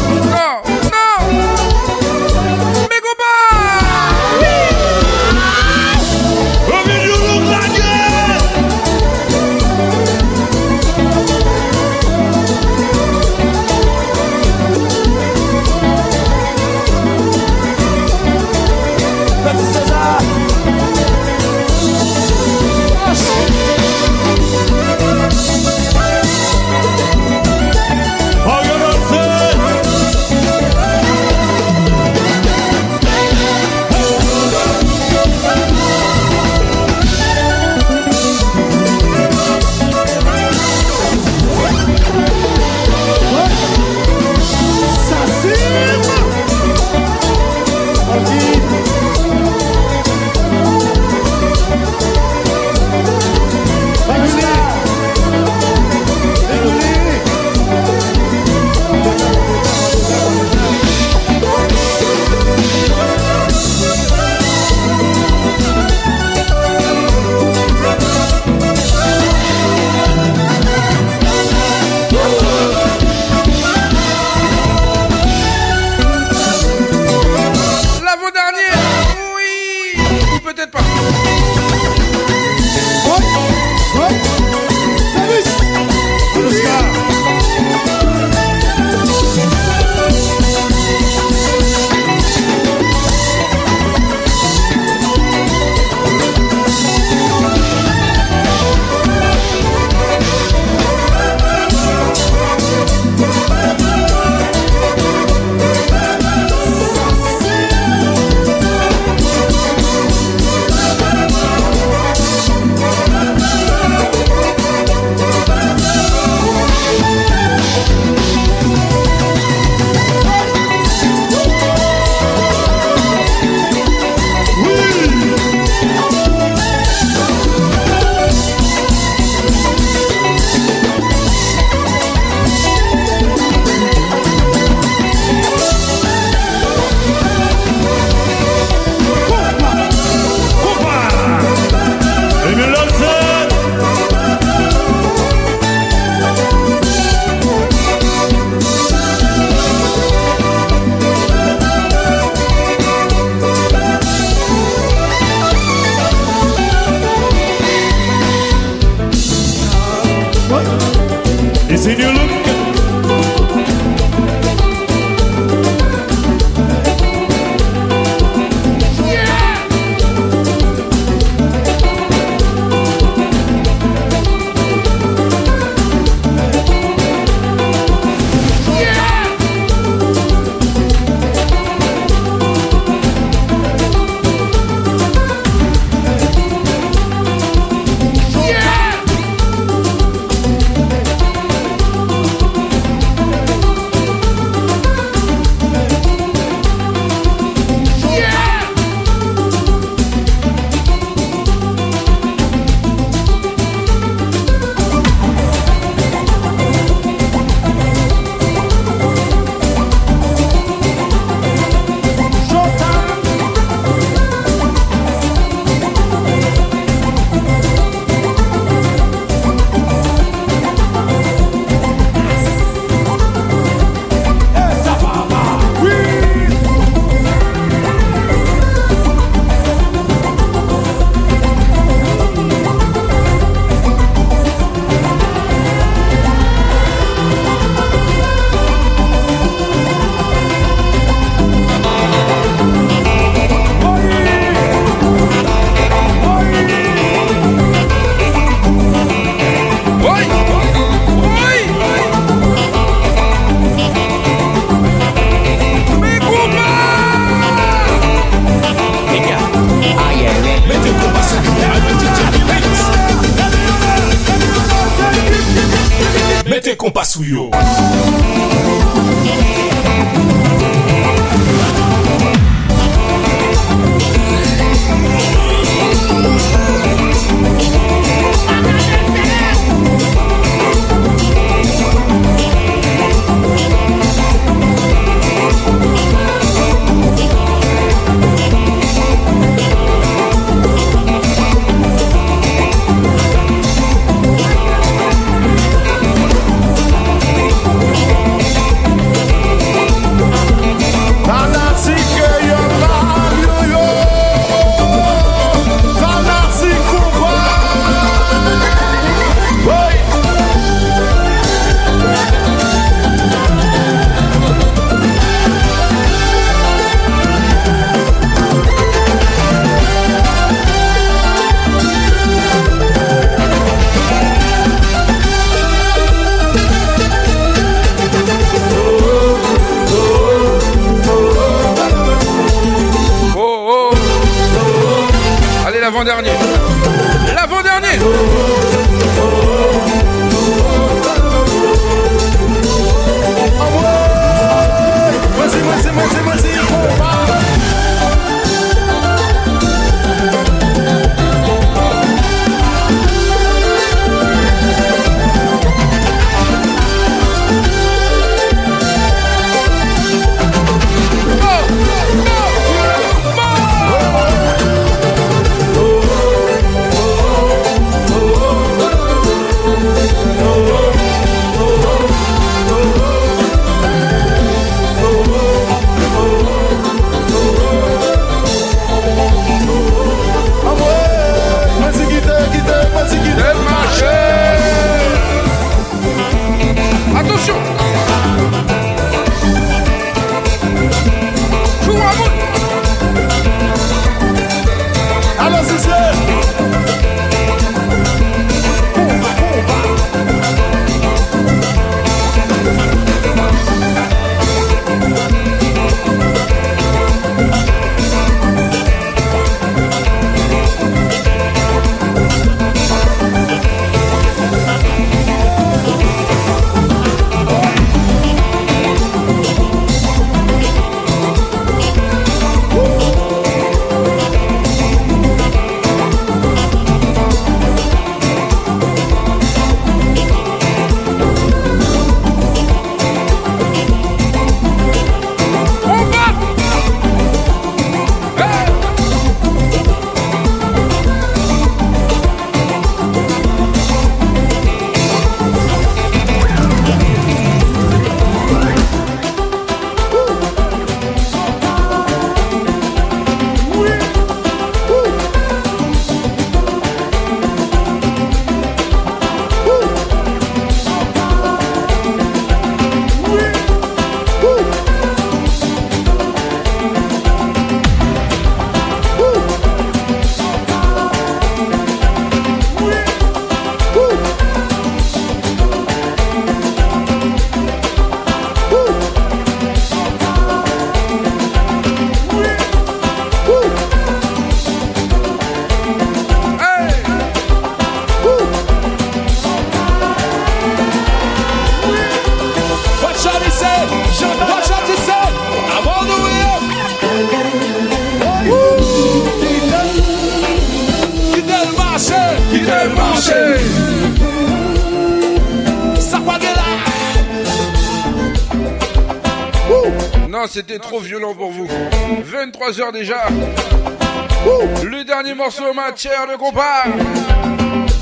[515.95, 516.85] de compas.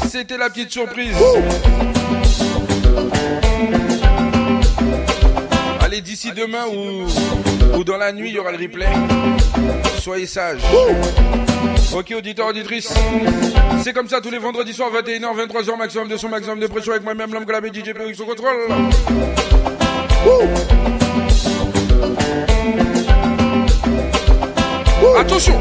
[0.09, 1.15] C'était la petite surprise.
[5.81, 8.89] Allez, d'ici demain ou, ou dans la nuit, il y aura le replay.
[10.01, 10.63] Soyez sages.
[11.97, 12.95] Ok, auditeurs, auditrices.
[13.85, 16.93] C'est comme ça tous les vendredis soirs, 21h, 23h, maximum de son, maximum de pression
[16.93, 18.53] avec moi-même, l'homme que DJ POX son contrôle.
[25.21, 25.61] Attention!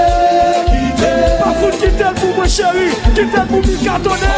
[0.69, 4.36] ki te Pa foun ki te l pou mè cheri Ki te mou mou katonè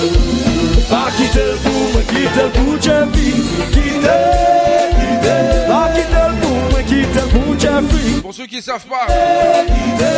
[0.92, 3.32] Pa ki te pou, pa ki te pou tche pi
[3.72, 4.20] Ki te,
[5.00, 5.38] ki te
[5.72, 6.39] Pa ki te pou
[8.22, 9.12] pour ceux qui savent pas,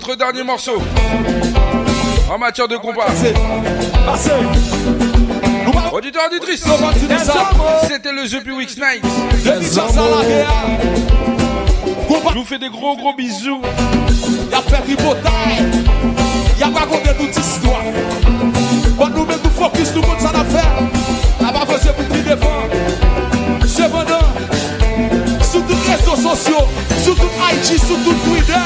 [0.00, 0.80] Notre dernier morceau
[2.32, 3.06] en matière de combat.
[5.92, 6.62] Auditeur, auditrice,
[7.90, 9.04] c'était le The Weeks Night.
[12.24, 13.60] Je vous fais des gros gros bisous.
[14.24, 17.82] Il Y'a fait a y'a raconté toute histoires.
[18.98, 20.78] Bon, nous mettons focus, tout le monde s'en affaire.
[27.02, 28.64] Soutou Aiti, Soutou Kuida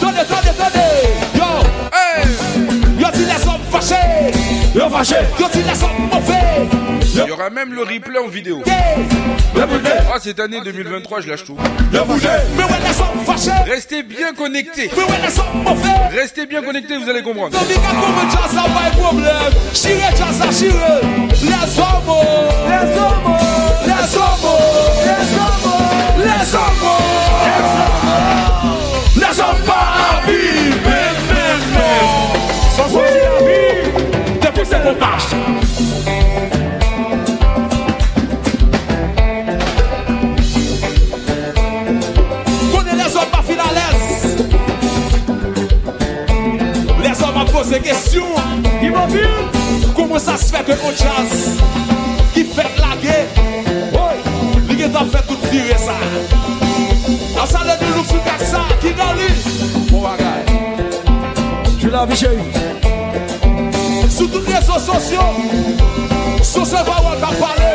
[0.00, 0.86] Tane, Tane, Tane
[1.36, 1.48] Yo,
[2.98, 4.00] yo, yo, si la sobe fache
[4.74, 6.35] Yo fache, yo si la sobe moufe
[7.24, 8.62] Il y aura même le replay en vidéo.
[8.68, 11.56] Ah, cette année 2023, je lâche tout.
[13.66, 14.90] Restez bien connectés.
[16.12, 17.56] Restez bien connectés, vous allez comprendre.
[47.68, 49.26] Se gesyon, ki mobil
[49.90, 51.56] Kou mwen sa svet we moun chans
[52.30, 53.16] Ki fet lage
[54.68, 55.96] Lige ta fet tout piwe sa
[57.42, 59.26] A sa le di loup sou kak sa Ki gau li
[59.90, 60.46] Mou agay
[61.82, 62.30] Jou la vije
[64.14, 65.26] Sou tou nye sou sosyo
[66.46, 67.72] Sou se fawan pa pale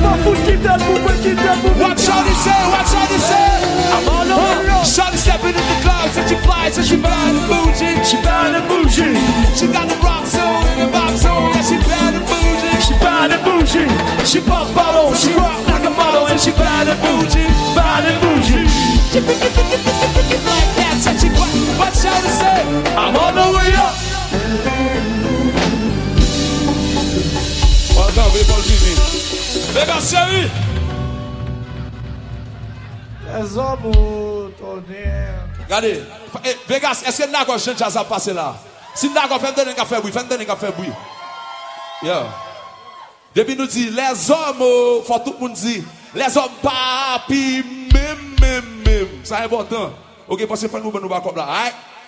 [0.07, 1.83] my foot, keep that movement, keep that movement.
[1.83, 3.51] Watch out, he say, watch out, he say.
[3.91, 4.87] I'm all over.
[4.87, 7.91] Shawty stepping in the clouds, and she flies, and she bad and bougie.
[8.07, 9.19] She bad and bougie.
[9.59, 11.27] She got the rock soul and the box.
[11.27, 12.74] soul, yeah, she bad and bougie.
[12.87, 13.91] She bad and bougie.
[14.31, 15.19] She pop bottles.
[15.19, 18.65] she rock like a model, and she bad and bougie, bad and bougie.
[19.16, 21.15] Like that,
[21.81, 22.62] watch out, he say.
[22.95, 23.95] I'm on the way up.
[27.99, 28.95] What's up, people?
[29.77, 30.43] VEGAS CHEYI
[33.28, 33.93] LEZOMO,
[34.57, 36.01] TOU NEN GADE,
[36.66, 38.57] VEGAS, ESKE NAKO JANTE AZAP PASE LA?
[38.97, 40.11] SI NAKO FEN DENEN KA FE BUI?
[40.16, 40.89] FEN DENEN KA FE BUI?
[42.09, 42.24] YAN
[43.36, 47.61] DEBINOU DI LEZOMO, FOTOU PONDI DI LEZOMO PA API
[47.93, 49.93] MEMEMEM SA E BOTAN
[50.28, 51.44] OK, POSE FEN MOU BENOU BA KOPLA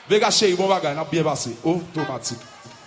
[0.08, 2.36] VEGAS CHEYI, BON BA GAY, NAP BIEN PASE O, TOU MADISI